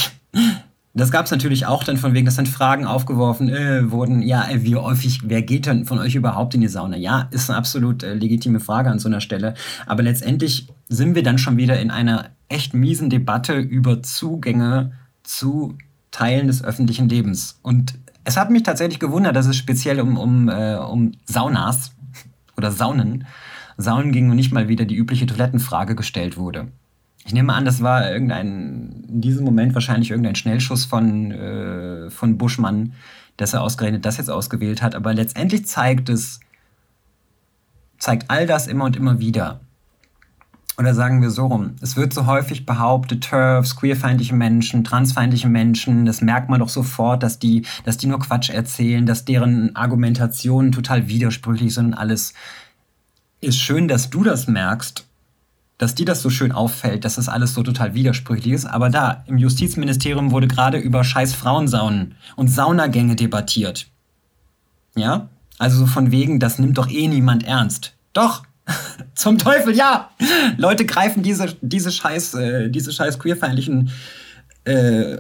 das 0.94 1.12
gab 1.12 1.26
es 1.26 1.32
natürlich 1.32 1.66
auch 1.66 1.84
dann 1.84 1.98
von 1.98 2.14
wegen, 2.14 2.26
dass 2.26 2.36
dann 2.36 2.46
Fragen 2.46 2.86
aufgeworfen 2.86 3.50
äh, 3.50 3.92
wurden, 3.92 4.22
ja, 4.22 4.50
äh, 4.50 4.64
wie 4.64 4.76
häufig, 4.76 5.22
wer 5.24 5.42
geht 5.42 5.66
denn 5.66 5.86
von 5.86 6.00
euch 6.00 6.16
überhaupt 6.16 6.54
in 6.54 6.62
die 6.62 6.68
Sauna? 6.68 6.98
Ja, 6.98 7.30
ist 7.32 7.50
eine 7.50 7.58
absolut 7.58 8.04
äh, 8.04 8.14
legitime 8.14 8.60
Frage 8.60 8.90
an 8.90 9.00
so 9.00 9.08
einer 9.08 9.22
Stelle. 9.22 9.54
Aber 9.86 10.04
letztendlich 10.04 10.68
sind 10.90 11.16
wir 11.16 11.24
dann 11.24 11.38
schon 11.38 11.56
wieder 11.56 11.80
in 11.80 11.92
einer 11.92 12.32
echt 12.50 12.74
miesen 12.74 13.10
Debatte 13.10 13.58
über 13.58 14.04
Zugänge 14.04 14.92
zu 15.24 15.78
Teilen 16.12 16.48
des 16.48 16.62
öffentlichen 16.62 17.08
Lebens. 17.08 17.60
Und 17.62 17.98
es 18.26 18.36
hat 18.36 18.50
mich 18.50 18.64
tatsächlich 18.64 19.00
gewundert, 19.00 19.36
dass 19.38 19.48
es 19.48 19.56
speziell 19.56 20.02
um, 20.02 20.18
um, 20.18 20.50
äh, 20.50 20.76
um 20.76 21.14
Saunas 21.26 21.94
oder 22.58 22.72
Saunen, 22.72 23.26
Saunen 23.78 24.12
ging 24.12 24.30
und 24.30 24.36
nicht 24.36 24.52
mal 24.52 24.68
wieder 24.68 24.84
die 24.84 24.96
übliche 24.96 25.26
Toilettenfrage 25.26 25.96
gestellt 25.96 26.36
wurde. 26.36 26.68
Ich 27.26 27.34
nehme 27.34 27.54
an, 27.54 27.66
das 27.66 27.82
war 27.82 28.12
irgendein, 28.12 29.06
in 29.08 29.22
diesem 29.22 29.46
Moment 29.46 29.74
wahrscheinlich 29.74 30.10
irgendein 30.10 30.36
Schnellschuss 30.36 30.86
von, 30.86 31.32
äh, 31.32 32.10
von 32.10 32.38
Buschmann, 32.38 32.94
dass 33.38 33.54
er 33.54 33.62
ausgerechnet 33.62 34.06
das 34.06 34.18
jetzt 34.18 34.30
ausgewählt 34.30 34.82
hat. 34.82 34.96
Aber 34.96 35.14
letztendlich 35.14 35.68
zeigt 35.68 36.10
es, 36.10 36.40
zeigt 38.00 38.30
all 38.30 38.48
das 38.48 38.68
immer 38.68 38.86
und 38.86 38.96
immer 38.96 39.20
wieder. 39.20 39.62
Oder 40.78 40.96
sagen 40.96 41.22
wir 41.22 41.30
so 41.30 41.46
rum, 41.46 41.76
es 41.82 41.96
wird 41.96 42.12
so 42.12 42.26
häufig 42.26 42.66
behauptet, 42.66 43.30
TERFs, 43.30 43.76
queerfeindliche 43.76 44.34
Menschen, 44.34 44.84
transfeindliche 44.84 45.50
Menschen, 45.50 46.06
das 46.06 46.22
merkt 46.22 46.50
man 46.50 46.60
doch 46.60 46.70
sofort, 46.70 47.22
dass 47.22 47.38
die, 47.38 47.66
dass 47.84 47.98
die 47.98 48.08
nur 48.08 48.20
Quatsch 48.20 48.50
erzählen, 48.50 49.06
dass 49.06 49.26
deren 49.26 49.76
Argumentationen 49.76 50.72
total 50.72 51.08
widersprüchlich 51.08 51.74
sind 51.74 51.88
und 51.88 51.94
alles. 51.94 52.34
Ist 53.42 53.60
schön, 53.60 53.88
dass 53.88 54.10
du 54.10 54.24
das 54.24 54.48
merkst 54.48 55.06
dass 55.82 55.96
dir 55.96 56.06
das 56.06 56.22
so 56.22 56.30
schön 56.30 56.52
auffällt, 56.52 57.06
dass 57.06 57.16
das 57.16 57.28
alles 57.28 57.56
so 57.56 57.64
total 57.64 57.96
widersprüchlich 57.96 58.54
ist. 58.54 58.66
Aber 58.68 58.92
da, 58.92 59.24
im 59.26 59.40
Justizministerium 59.40 60.30
wurde 60.30 60.48
gerade 60.48 60.78
über 60.78 61.04
scheiß 61.04 61.34
Frauensaunen 61.34 62.14
und 62.36 62.50
Saunagänge 62.50 63.16
debattiert. 63.16 63.88
Ja? 64.96 65.30
Also 65.58 65.80
so 65.80 65.88
von 65.88 66.12
wegen, 66.12 66.40
das 66.40 66.60
nimmt 66.60 66.78
doch 66.78 66.88
eh 66.88 67.08
niemand 67.08 67.48
ernst. 67.48 67.94
Doch! 68.14 68.44
Zum 69.16 69.40
Teufel, 69.40 69.76
ja! 69.76 70.12
Leute 70.56 70.86
greifen 70.86 71.24
diese, 71.24 71.56
diese 71.62 71.92
scheiß, 71.92 72.36
äh, 72.36 72.70
diese 72.70 72.92
scheiß 72.92 73.18
queerfeindlichen 73.18 73.90
äh, 74.66 75.18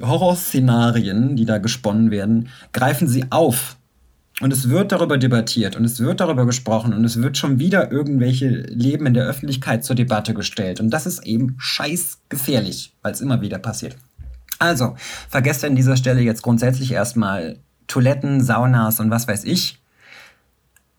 Horrorszenarien, 0.00 1.36
die 1.36 1.44
da 1.44 1.58
gesponnen 1.58 2.10
werden, 2.10 2.48
greifen 2.72 3.08
sie 3.08 3.26
auf 3.28 3.76
und 4.40 4.52
es 4.52 4.68
wird 4.70 4.92
darüber 4.92 5.18
debattiert 5.18 5.76
und 5.76 5.84
es 5.84 6.00
wird 6.00 6.20
darüber 6.20 6.46
gesprochen 6.46 6.94
und 6.94 7.04
es 7.04 7.20
wird 7.20 7.36
schon 7.36 7.58
wieder 7.58 7.92
irgendwelche 7.92 8.48
Leben 8.48 9.06
in 9.06 9.14
der 9.14 9.26
Öffentlichkeit 9.26 9.84
zur 9.84 9.94
Debatte 9.94 10.34
gestellt. 10.34 10.80
Und 10.80 10.90
das 10.90 11.06
ist 11.06 11.24
eben 11.26 11.56
scheißgefährlich, 11.58 12.94
weil 13.02 13.12
es 13.12 13.20
immer 13.20 13.40
wieder 13.40 13.58
passiert. 13.58 13.96
Also, 14.58 14.94
vergesst 15.28 15.64
an 15.64 15.76
dieser 15.76 15.96
Stelle 15.96 16.20
jetzt 16.20 16.42
grundsätzlich 16.42 16.92
erstmal 16.92 17.58
Toiletten, 17.88 18.42
Saunas 18.42 19.00
und 19.00 19.10
was 19.10 19.28
weiß 19.28 19.44
ich. 19.44 19.80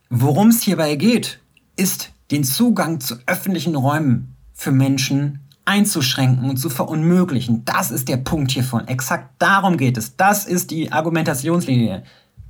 Worum 0.09 0.49
es 0.49 0.61
hierbei 0.61 0.95
geht, 0.95 1.39
ist 1.75 2.11
den 2.29 2.43
Zugang 2.43 2.99
zu 2.99 3.15
öffentlichen 3.25 3.75
Räumen 3.75 4.35
für 4.53 4.71
Menschen 4.71 5.39
einzuschränken 5.65 6.49
und 6.49 6.57
zu 6.57 6.69
verunmöglichen. 6.69 7.63
Das 7.65 7.89
ist 7.89 8.09
der 8.09 8.17
Punkt 8.17 8.51
hiervon. 8.51 8.87
Exakt 8.87 9.29
darum 9.39 9.77
geht 9.77 9.97
es. 9.97 10.15
Das 10.17 10.45
ist 10.45 10.71
die 10.71 10.91
Argumentationslinie. 10.91 12.03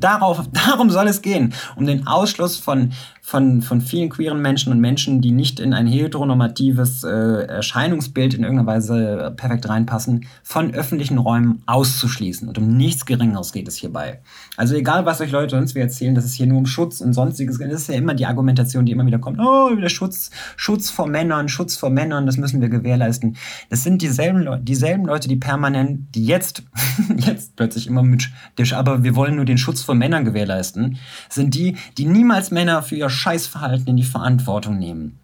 Darauf, 0.04 0.42
darum 0.52 0.89
soll 0.89 1.08
es 1.08 1.22
gehen, 1.22 1.54
um 1.76 1.86
den 1.86 2.06
Ausschluss 2.08 2.58
von, 2.58 2.92
von, 3.26 3.62
von 3.62 3.80
vielen 3.80 4.10
queeren 4.10 4.42
Menschen 4.42 4.74
und 4.74 4.82
Menschen, 4.82 5.22
die 5.22 5.32
nicht 5.32 5.62
in 5.62 5.74
ein 5.74 5.88
heteronormatives 5.88 7.06
äh, 7.06 7.46
Erscheinungsbild 7.48 8.34
in 8.34 8.44
irgendeiner 8.44 8.68
Weise 8.68 9.34
perfekt 9.38 9.70
reinpassen, 9.70 10.26
von 10.44 10.76
öffentlichen 10.76 11.18
Räumen 11.18 11.64
auszuschließen. 11.66 12.50
Und 12.50 12.58
um 12.58 12.76
nichts 12.76 13.06
Geringeres 13.06 13.54
geht 13.54 13.70
es 13.70 13.78
hierbei. 13.78 14.20
Also 14.58 14.76
egal, 14.76 15.06
was 15.06 15.22
euch 15.22 15.32
Leute 15.32 15.56
sonst 15.56 15.74
wie 15.74 15.80
erzählen, 15.80 16.14
dass 16.14 16.26
es 16.26 16.34
hier 16.34 16.48
nur 16.48 16.58
um 16.58 16.66
Schutz 16.66 17.00
und 17.00 17.14
sonstiges 17.14 17.60
geht, 17.60 17.72
das 17.72 17.84
ist 17.84 17.88
ja 17.88 17.96
immer 17.96 18.14
die 18.14 18.26
Argumentation, 18.26 18.86
die 18.86 18.92
immer 18.92 19.06
wieder 19.06 19.20
kommt. 19.20 19.40
Oh, 19.40 19.76
wieder 19.76 19.90
Schutz, 19.90 20.30
Schutz 20.58 20.90
vor 20.90 21.08
Männern, 21.08 21.48
Schutz 21.48 21.78
vor 21.78 21.90
Männern, 21.90 22.26
das 22.26 22.36
müssen 22.36 22.60
wir 22.60 22.68
gewährleisten. 22.68 23.38
Das 23.70 23.84
sind 23.84 24.02
dieselben, 24.02 24.66
dieselben 24.66 25.06
Leute, 25.06 25.30
die 25.30 25.38
permanent, 25.38 26.14
die 26.14 26.26
jetzt, 26.26 26.64
jetzt 27.18 27.56
plötzlich 27.56 27.88
immer 27.88 28.04
mit, 28.04 28.30
aber 28.74 29.04
wir 29.04 29.16
wollen 29.16 29.38
nur 29.38 29.46
den 29.46 29.58
Schutz 29.58 29.82
vor 29.82 29.96
Männern 29.96 30.26
gewährleisten, 30.26 30.98
sind 31.30 31.56
die, 31.56 31.78
die 31.98 32.06
niemals 32.06 32.52
Männer 32.52 32.82
für 32.82 32.96
ihr 32.96 33.12
Scheißverhalten 33.13 33.88
in 33.88 33.97
die 33.97 34.04
Verantwortung 34.04 34.78
nehmen. 34.78 35.19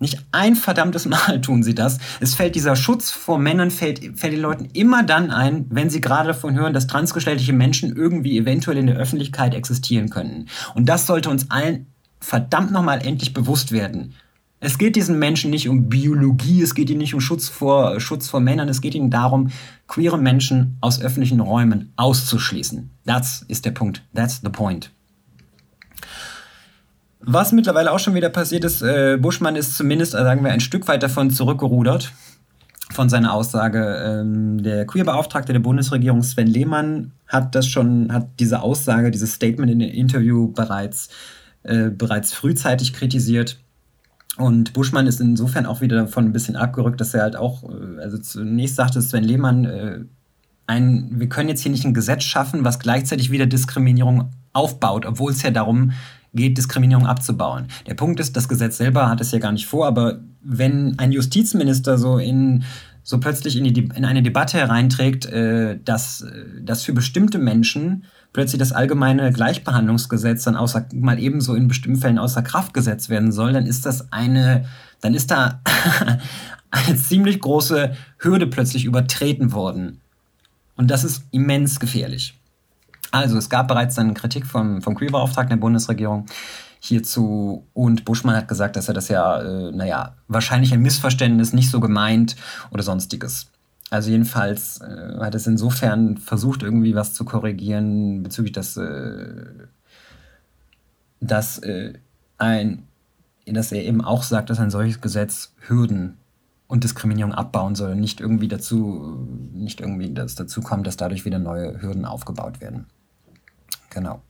Nicht 0.00 0.18
ein 0.32 0.56
verdammtes 0.56 1.06
Mal 1.06 1.40
tun 1.40 1.62
sie 1.62 1.74
das. 1.74 1.98
Es 2.20 2.34
fällt 2.34 2.54
dieser 2.54 2.74
Schutz 2.74 3.10
vor 3.10 3.38
Männern, 3.38 3.70
fällt, 3.70 4.18
fällt 4.18 4.32
den 4.32 4.40
Leuten 4.40 4.68
immer 4.72 5.02
dann 5.02 5.30
ein, 5.30 5.66
wenn 5.68 5.90
sie 5.90 6.00
gerade 6.00 6.28
davon 6.28 6.54
hören, 6.54 6.72
dass 6.72 6.86
transgeschlechtliche 6.86 7.52
Menschen 7.52 7.94
irgendwie 7.94 8.38
eventuell 8.38 8.78
in 8.78 8.86
der 8.86 8.96
Öffentlichkeit 8.96 9.54
existieren 9.54 10.10
können. 10.10 10.48
Und 10.74 10.88
das 10.88 11.06
sollte 11.06 11.30
uns 11.30 11.50
allen 11.50 11.86
verdammt 12.18 12.72
nochmal 12.72 13.04
endlich 13.06 13.32
bewusst 13.32 13.72
werden. 13.72 14.14
Es 14.62 14.76
geht 14.76 14.94
diesen 14.94 15.18
Menschen 15.18 15.50
nicht 15.50 15.70
um 15.70 15.88
Biologie, 15.88 16.60
es 16.60 16.74
geht 16.74 16.90
ihnen 16.90 16.98
nicht 16.98 17.14
um 17.14 17.20
Schutz 17.22 17.48
vor, 17.48 17.98
Schutz 17.98 18.28
vor 18.28 18.40
Männern, 18.40 18.68
es 18.68 18.82
geht 18.82 18.94
ihnen 18.94 19.10
darum, 19.10 19.50
queere 19.88 20.18
Menschen 20.18 20.76
aus 20.82 21.00
öffentlichen 21.00 21.40
Räumen 21.40 21.94
auszuschließen. 21.96 22.90
Das 23.06 23.42
ist 23.48 23.64
der 23.64 23.70
Punkt. 23.70 24.02
That's 24.14 24.42
the 24.42 24.50
point. 24.50 24.90
Was 27.22 27.52
mittlerweile 27.52 27.92
auch 27.92 27.98
schon 27.98 28.14
wieder 28.14 28.30
passiert 28.30 28.64
ist, 28.64 28.82
äh, 28.82 29.18
Buschmann 29.20 29.54
ist 29.54 29.76
zumindest, 29.76 30.14
äh, 30.14 30.18
sagen 30.18 30.42
wir, 30.42 30.52
ein 30.52 30.60
Stück 30.60 30.88
weit 30.88 31.02
davon 31.02 31.30
zurückgerudert 31.30 32.12
von 32.90 33.08
seiner 33.08 33.34
Aussage. 33.34 34.02
Ähm, 34.04 34.62
der 34.62 34.86
Queerbeauftragte 34.86 35.52
der 35.52 35.60
Bundesregierung 35.60 36.22
Sven 36.22 36.46
Lehmann 36.46 37.12
hat 37.28 37.54
das 37.54 37.66
schon, 37.66 38.12
hat 38.12 38.28
diese 38.38 38.62
Aussage, 38.62 39.10
dieses 39.10 39.34
Statement 39.34 39.70
in 39.70 39.78
dem 39.80 39.90
Interview 39.90 40.50
bereits, 40.50 41.10
äh, 41.62 41.90
bereits 41.90 42.32
frühzeitig 42.32 42.94
kritisiert. 42.94 43.58
Und 44.38 44.72
Buschmann 44.72 45.06
ist 45.06 45.20
insofern 45.20 45.66
auch 45.66 45.82
wieder 45.82 45.96
davon 45.96 46.24
ein 46.24 46.32
bisschen 46.32 46.56
abgerückt, 46.56 47.00
dass 47.00 47.12
er 47.12 47.22
halt 47.22 47.36
auch, 47.36 47.64
äh, 47.64 48.00
also 48.00 48.16
zunächst 48.16 48.76
sagte 48.76 49.02
Sven 49.02 49.24
Lehmann, 49.24 49.64
äh, 49.66 50.00
ein, 50.66 51.10
wir 51.12 51.28
können 51.28 51.48
jetzt 51.50 51.60
hier 51.60 51.72
nicht 51.72 51.84
ein 51.84 51.94
Gesetz 51.94 52.22
schaffen, 52.22 52.64
was 52.64 52.78
gleichzeitig 52.78 53.30
wieder 53.30 53.46
Diskriminierung 53.46 54.30
aufbaut, 54.52 55.04
obwohl 55.04 55.32
es 55.32 55.42
ja 55.42 55.50
darum 55.50 55.92
geht, 56.34 56.58
Diskriminierung 56.58 57.06
abzubauen. 57.06 57.66
Der 57.86 57.94
Punkt 57.94 58.20
ist, 58.20 58.36
das 58.36 58.48
Gesetz 58.48 58.76
selber 58.76 59.08
hat 59.08 59.20
es 59.20 59.32
ja 59.32 59.38
gar 59.38 59.52
nicht 59.52 59.66
vor, 59.66 59.86
aber 59.86 60.20
wenn 60.42 60.98
ein 60.98 61.12
Justizminister 61.12 61.98
so 61.98 62.18
in 62.18 62.64
so 63.02 63.18
plötzlich 63.18 63.56
in, 63.56 63.64
die, 63.72 63.90
in 63.94 64.04
eine 64.04 64.22
Debatte 64.22 64.58
hereinträgt, 64.58 65.26
äh, 65.26 65.78
dass, 65.84 66.22
äh, 66.22 66.62
dass 66.62 66.84
für 66.84 66.92
bestimmte 66.92 67.38
Menschen 67.38 68.04
plötzlich 68.32 68.58
das 68.58 68.72
allgemeine 68.72 69.32
Gleichbehandlungsgesetz 69.32 70.44
dann 70.44 70.56
außer, 70.56 70.86
mal 70.94 71.18
ebenso 71.18 71.54
in 71.54 71.66
bestimmten 71.66 72.00
Fällen 72.00 72.18
außer 72.18 72.42
Kraft 72.42 72.74
gesetzt 72.74 73.10
werden 73.10 73.32
soll, 73.32 73.52
dann 73.52 73.66
ist 73.66 73.86
das 73.86 74.12
eine, 74.12 74.66
dann 75.00 75.14
ist 75.14 75.30
da 75.30 75.60
eine 76.70 76.96
ziemlich 76.96 77.40
große 77.40 77.94
Hürde 78.18 78.46
plötzlich 78.46 78.84
übertreten 78.84 79.52
worden. 79.52 80.00
Und 80.76 80.90
das 80.90 81.04
ist 81.04 81.24
immens 81.32 81.80
gefährlich. 81.80 82.39
Also, 83.10 83.36
es 83.38 83.50
gab 83.50 83.68
bereits 83.68 83.96
dann 83.96 84.14
Kritik 84.14 84.46
vom, 84.46 84.82
vom 84.82 84.94
Queer-Beauftragten 84.94 85.56
der 85.56 85.60
Bundesregierung 85.60 86.26
hierzu 86.80 87.66
und 87.74 88.04
Buschmann 88.04 88.36
hat 88.36 88.48
gesagt, 88.48 88.74
dass 88.74 88.88
er 88.88 88.94
das 88.94 89.08
ja, 89.08 89.40
äh, 89.40 89.70
naja, 89.70 90.16
wahrscheinlich 90.28 90.72
ein 90.72 90.80
Missverständnis, 90.80 91.52
nicht 91.52 91.70
so 91.70 91.78
gemeint 91.78 92.36
oder 92.70 92.82
sonstiges. 92.82 93.48
Also 93.90 94.10
jedenfalls 94.10 94.80
äh, 94.80 95.18
hat 95.18 95.34
es 95.34 95.46
insofern 95.46 96.16
versucht, 96.16 96.62
irgendwie 96.62 96.94
was 96.94 97.12
zu 97.12 97.24
korrigieren 97.24 98.22
bezüglich 98.22 98.52
des, 98.52 98.76
äh, 98.76 99.44
dass 101.20 101.58
äh, 101.58 101.94
ein, 102.38 102.86
dass 103.46 103.72
er 103.72 103.84
eben 103.84 104.00
auch 104.00 104.22
sagt, 104.22 104.48
dass 104.48 104.58
ein 104.58 104.70
solches 104.70 105.00
Gesetz 105.00 105.52
Hürden 105.66 106.16
und 106.66 106.84
Diskriminierung 106.84 107.34
abbauen 107.34 107.74
soll, 107.74 107.96
nicht 107.96 108.20
irgendwie 108.20 108.48
dazu, 108.48 109.26
nicht 109.52 109.80
irgendwie 109.80 110.14
das 110.14 110.36
dazu 110.36 110.62
kommt, 110.62 110.86
dass 110.86 110.96
dadurch 110.96 111.24
wieder 111.24 111.40
neue 111.40 111.82
Hürden 111.82 112.04
aufgebaut 112.04 112.60
werden. 112.60 112.86
Genau. 113.90 114.22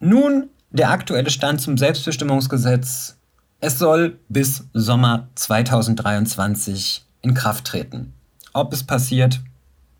Nun 0.00 0.50
der 0.70 0.90
aktuelle 0.90 1.30
Stand 1.30 1.60
zum 1.60 1.78
Selbstbestimmungsgesetz. 1.78 3.16
Es 3.60 3.78
soll 3.78 4.18
bis 4.28 4.64
Sommer 4.72 5.28
2023 5.36 7.04
in 7.22 7.34
Kraft 7.34 7.66
treten. 7.66 8.12
Ob 8.52 8.72
es 8.72 8.82
passiert, 8.82 9.40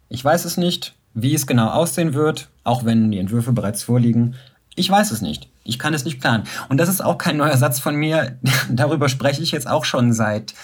ich 0.08 0.24
weiß 0.24 0.44
es 0.44 0.56
nicht. 0.56 0.94
Wie 1.14 1.34
es 1.34 1.46
genau 1.46 1.68
aussehen 1.68 2.14
wird, 2.14 2.48
auch 2.64 2.84
wenn 2.84 3.10
die 3.10 3.18
Entwürfe 3.18 3.52
bereits 3.52 3.82
vorliegen, 3.82 4.34
ich 4.74 4.88
weiß 4.88 5.10
es 5.10 5.20
nicht. 5.20 5.50
Ich 5.64 5.78
kann 5.78 5.94
es 5.94 6.04
nicht 6.04 6.20
planen. 6.20 6.44
Und 6.68 6.78
das 6.78 6.88
ist 6.88 7.04
auch 7.04 7.18
kein 7.18 7.36
neuer 7.36 7.56
Satz 7.56 7.78
von 7.78 7.94
mir. 7.94 8.38
Darüber 8.70 9.08
spreche 9.08 9.42
ich 9.42 9.52
jetzt 9.52 9.68
auch 9.68 9.84
schon 9.84 10.12
seit, 10.12 10.54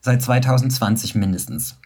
seit 0.00 0.22
2020 0.22 1.14
mindestens. 1.14 1.78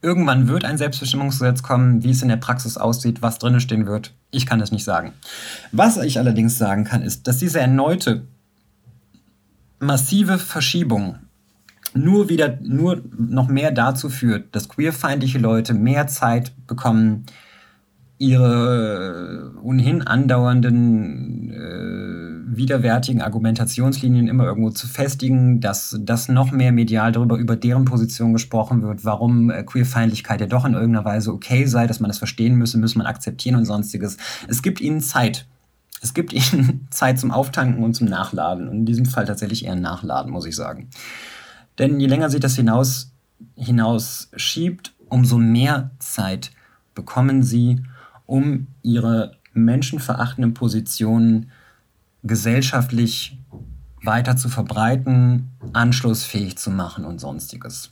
Irgendwann 0.00 0.46
wird 0.46 0.64
ein 0.64 0.78
Selbstbestimmungsgesetz 0.78 1.62
kommen, 1.62 2.04
wie 2.04 2.10
es 2.10 2.22
in 2.22 2.28
der 2.28 2.36
Praxis 2.36 2.76
aussieht, 2.76 3.20
was 3.20 3.38
drin 3.38 3.58
stehen 3.58 3.86
wird. 3.86 4.14
Ich 4.30 4.46
kann 4.46 4.60
es 4.60 4.70
nicht 4.70 4.84
sagen. 4.84 5.12
Was 5.72 5.96
ich 5.96 6.18
allerdings 6.18 6.56
sagen 6.56 6.84
kann, 6.84 7.02
ist, 7.02 7.26
dass 7.26 7.38
diese 7.38 7.60
erneute 7.60 8.22
massive 9.80 10.38
Verschiebung 10.38 11.16
nur 11.94 12.28
wieder, 12.28 12.58
nur 12.62 13.02
noch 13.16 13.48
mehr 13.48 13.72
dazu 13.72 14.08
führt, 14.08 14.54
dass 14.54 14.68
queerfeindliche 14.68 15.38
Leute 15.38 15.74
mehr 15.74 16.06
Zeit 16.06 16.52
bekommen, 16.66 17.26
ihre 18.18 19.52
ohnehin 19.62 20.02
andauernden 20.02 21.50
äh, 21.52 22.07
widerwärtigen 22.56 23.22
Argumentationslinien 23.22 24.28
immer 24.28 24.44
irgendwo 24.44 24.70
zu 24.70 24.86
festigen, 24.86 25.60
dass, 25.60 25.96
dass 26.00 26.28
noch 26.28 26.50
mehr 26.50 26.72
medial 26.72 27.12
darüber 27.12 27.36
über 27.36 27.56
deren 27.56 27.84
Position 27.84 28.32
gesprochen 28.32 28.82
wird, 28.82 29.04
warum 29.04 29.50
äh, 29.50 29.62
Queerfeindlichkeit 29.62 30.40
ja 30.40 30.46
doch 30.46 30.64
in 30.64 30.74
irgendeiner 30.74 31.04
Weise 31.04 31.32
okay 31.32 31.66
sei, 31.66 31.86
dass 31.86 32.00
man 32.00 32.08
das 32.08 32.18
verstehen 32.18 32.56
müsse, 32.56 32.78
muss 32.78 32.94
man 32.94 33.06
akzeptieren 33.06 33.56
und 33.56 33.64
sonstiges. 33.64 34.16
Es 34.48 34.62
gibt 34.62 34.80
ihnen 34.80 35.00
Zeit. 35.00 35.46
Es 36.00 36.14
gibt 36.14 36.32
ihnen 36.52 36.86
Zeit 36.90 37.18
zum 37.18 37.30
Auftanken 37.30 37.82
und 37.84 37.94
zum 37.94 38.06
Nachladen. 38.08 38.68
Und 38.68 38.78
in 38.78 38.86
diesem 38.86 39.06
Fall 39.06 39.26
tatsächlich 39.26 39.64
eher 39.64 39.76
Nachladen, 39.76 40.32
muss 40.32 40.46
ich 40.46 40.56
sagen. 40.56 40.88
Denn 41.78 42.00
je 42.00 42.06
länger 42.06 42.30
sich 42.30 42.40
das 42.40 42.56
hinaus, 42.56 43.12
hinaus 43.56 44.30
schiebt, 44.36 44.94
umso 45.08 45.38
mehr 45.38 45.90
Zeit 45.98 46.50
bekommen 46.94 47.42
sie, 47.42 47.82
um 48.26 48.66
ihre 48.82 49.36
menschenverachtenden 49.54 50.54
Positionen 50.54 51.50
gesellschaftlich 52.22 53.38
weiter 54.02 54.36
zu 54.36 54.48
verbreiten, 54.48 55.50
anschlussfähig 55.72 56.56
zu 56.56 56.70
machen 56.70 57.04
und 57.04 57.20
sonstiges. 57.20 57.90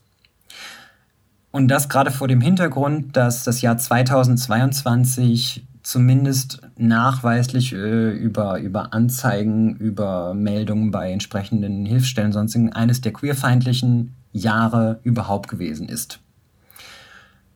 Und 1.50 1.68
das 1.68 1.88
gerade 1.88 2.10
vor 2.10 2.28
dem 2.28 2.40
Hintergrund, 2.40 3.16
dass 3.16 3.44
das 3.44 3.62
Jahr 3.62 3.78
2022 3.78 5.66
zumindest 5.82 6.60
nachweislich 6.76 7.72
äh, 7.72 8.10
über, 8.10 8.58
über 8.58 8.92
Anzeigen, 8.92 9.76
über 9.76 10.34
Meldungen 10.34 10.90
bei 10.90 11.12
entsprechenden 11.12 11.86
Hilfsstellen 11.86 12.32
sonstigen 12.32 12.72
eines 12.72 13.00
der 13.00 13.12
queerfeindlichen 13.12 14.14
Jahre 14.32 15.00
überhaupt 15.04 15.48
gewesen 15.48 15.88
ist. 15.88 16.20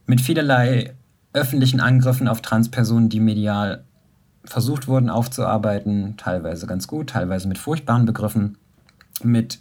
Mit 0.07 0.21
vielerlei 0.21 0.95
öffentlichen 1.33 1.81
Angriffen 1.81 2.29
auf 2.29 2.41
Transpersonen, 2.41 3.09
die 3.09 3.21
medial 3.21 3.85
versucht 4.45 4.89
wurden 4.89 5.11
aufzuarbeiten, 5.11 6.17
teilweise 6.17 6.67
ganz 6.67 6.87
gut, 6.87 7.11
teilweise 7.11 7.49
mit 7.49 7.59
furchtbaren 7.59 8.07
Begriffen, 8.07 8.59
mit, 9.23 9.61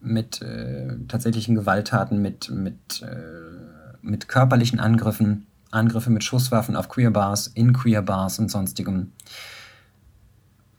mit 0.00 0.40
äh, 0.42 0.96
tatsächlichen 1.08 1.54
Gewalttaten, 1.54 2.22
mit, 2.22 2.50
mit, 2.50 3.02
äh, 3.02 3.96
mit 4.02 4.28
körperlichen 4.28 4.80
Angriffen 4.80 5.46
Angriffe 5.70 6.10
mit 6.10 6.24
Schusswaffen 6.24 6.76
auf 6.76 6.88
Queerbars, 6.88 7.46
in 7.46 7.72
Queerbars 7.72 8.38
und 8.38 8.50
sonstigem. 8.50 9.12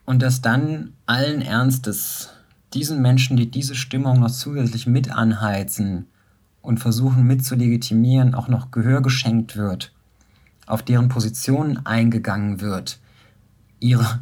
Und 0.06 0.22
dass 0.22 0.42
dann 0.42 0.94
allen 1.06 1.42
Ernstes 1.42 2.30
diesen 2.74 3.02
Menschen, 3.02 3.38
die 3.38 3.50
diese 3.50 3.76
Stimmung 3.76 4.20
noch 4.20 4.32
zusätzlich 4.32 4.88
mit 4.88 5.12
anheizen 5.12 6.08
und 6.62 6.80
versuchen 6.80 7.24
mit 7.24 7.46
zu 7.46 7.56
legitimieren, 7.56 8.36
auch 8.36 8.48
noch 8.48 8.72
Gehör 8.72 9.02
geschenkt 9.02 9.56
wird, 9.56 9.94
auf 10.68 10.84
deren 10.84 11.10
Positionen 11.10 11.86
eingegangen 11.86 12.60
wird, 12.62 13.00
ihre, 13.82 14.22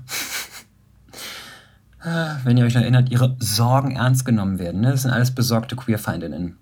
wenn 2.43 2.57
ihr 2.57 2.65
euch 2.65 2.75
erinnert, 2.75 3.11
ihre 3.11 3.35
Sorgen 3.39 3.95
ernst 3.95 4.25
genommen 4.25 4.57
werden. 4.57 4.81
Ne? 4.81 4.91
Das 4.91 5.03
sind 5.03 5.11
alles 5.11 5.35
besorgte 5.35 5.75
Queerfeindinnen. 5.75 6.57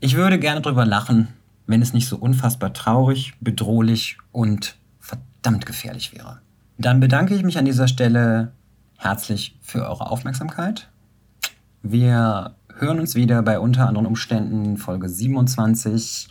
Ich 0.00 0.16
würde 0.16 0.38
gerne 0.38 0.60
drüber 0.60 0.84
lachen, 0.84 1.28
wenn 1.66 1.82
es 1.82 1.92
nicht 1.92 2.08
so 2.08 2.16
unfassbar 2.16 2.72
traurig, 2.72 3.34
bedrohlich 3.40 4.18
und 4.32 4.76
verdammt 4.98 5.66
gefährlich 5.66 6.12
wäre. 6.14 6.40
Dann 6.78 7.00
bedanke 7.00 7.34
ich 7.34 7.42
mich 7.42 7.58
an 7.58 7.64
dieser 7.64 7.88
Stelle 7.88 8.52
herzlich 8.98 9.56
für 9.62 9.88
eure 9.88 10.10
Aufmerksamkeit. 10.10 10.88
Wir 11.82 12.54
hören 12.78 13.00
uns 13.00 13.14
wieder 13.14 13.42
bei 13.42 13.58
unter 13.58 13.88
anderen 13.88 14.06
Umständen 14.06 14.76
Folge 14.76 15.08
27. 15.08 16.28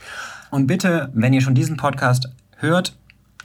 Und 0.51 0.67
bitte, 0.67 1.09
wenn 1.13 1.33
ihr 1.33 1.41
schon 1.41 1.55
diesen 1.55 1.77
Podcast 1.77 2.29
hört, 2.57 2.95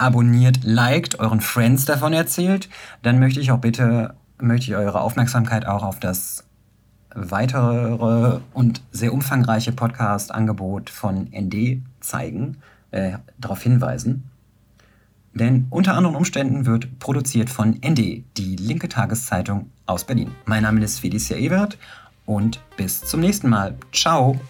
abonniert, 0.01 0.65
liked, 0.65 1.21
euren 1.21 1.41
Friends 1.41 1.85
davon 1.85 2.13
erzählt, 2.13 2.69
dann 3.03 3.19
möchte 3.19 3.41
ich 3.41 3.53
auch 3.53 3.59
bitte, 3.59 4.15
möchte 4.41 4.71
ich 4.71 4.77
eure 4.77 5.01
Aufmerksamkeit 5.01 5.67
auch 5.67 5.83
auf 5.83 6.01
das 6.01 6.45
weitere 7.15 8.41
und 8.55 8.83
sehr 8.93 9.13
umfangreiche 9.13 9.73
Podcast-Angebot 9.73 10.91
von 10.91 11.29
ND 11.33 11.83
zeigen, 12.01 12.59
äh, 12.93 13.19
darauf 13.39 13.63
hinweisen. 13.63 14.31
Denn 15.35 15.67
unter 15.71 15.95
anderen 15.95 16.17
Umständen 16.17 16.67
wird 16.67 16.99
produziert 16.99 17.51
von 17.51 17.79
ND, 17.85 18.25
die 18.37 18.57
linke 18.57 18.89
Tageszeitung 18.89 19.71
aus 19.87 20.05
Berlin. 20.05 20.31
Mein 20.47 20.63
Name 20.63 20.83
ist 20.83 21.01
Felicia 21.01 21.37
Ebert 21.37 21.79
und 22.27 22.61
bis 22.77 23.03
zum 23.03 23.21
nächsten 23.21 23.49
Mal. 23.49 23.77
Ciao! 23.93 24.41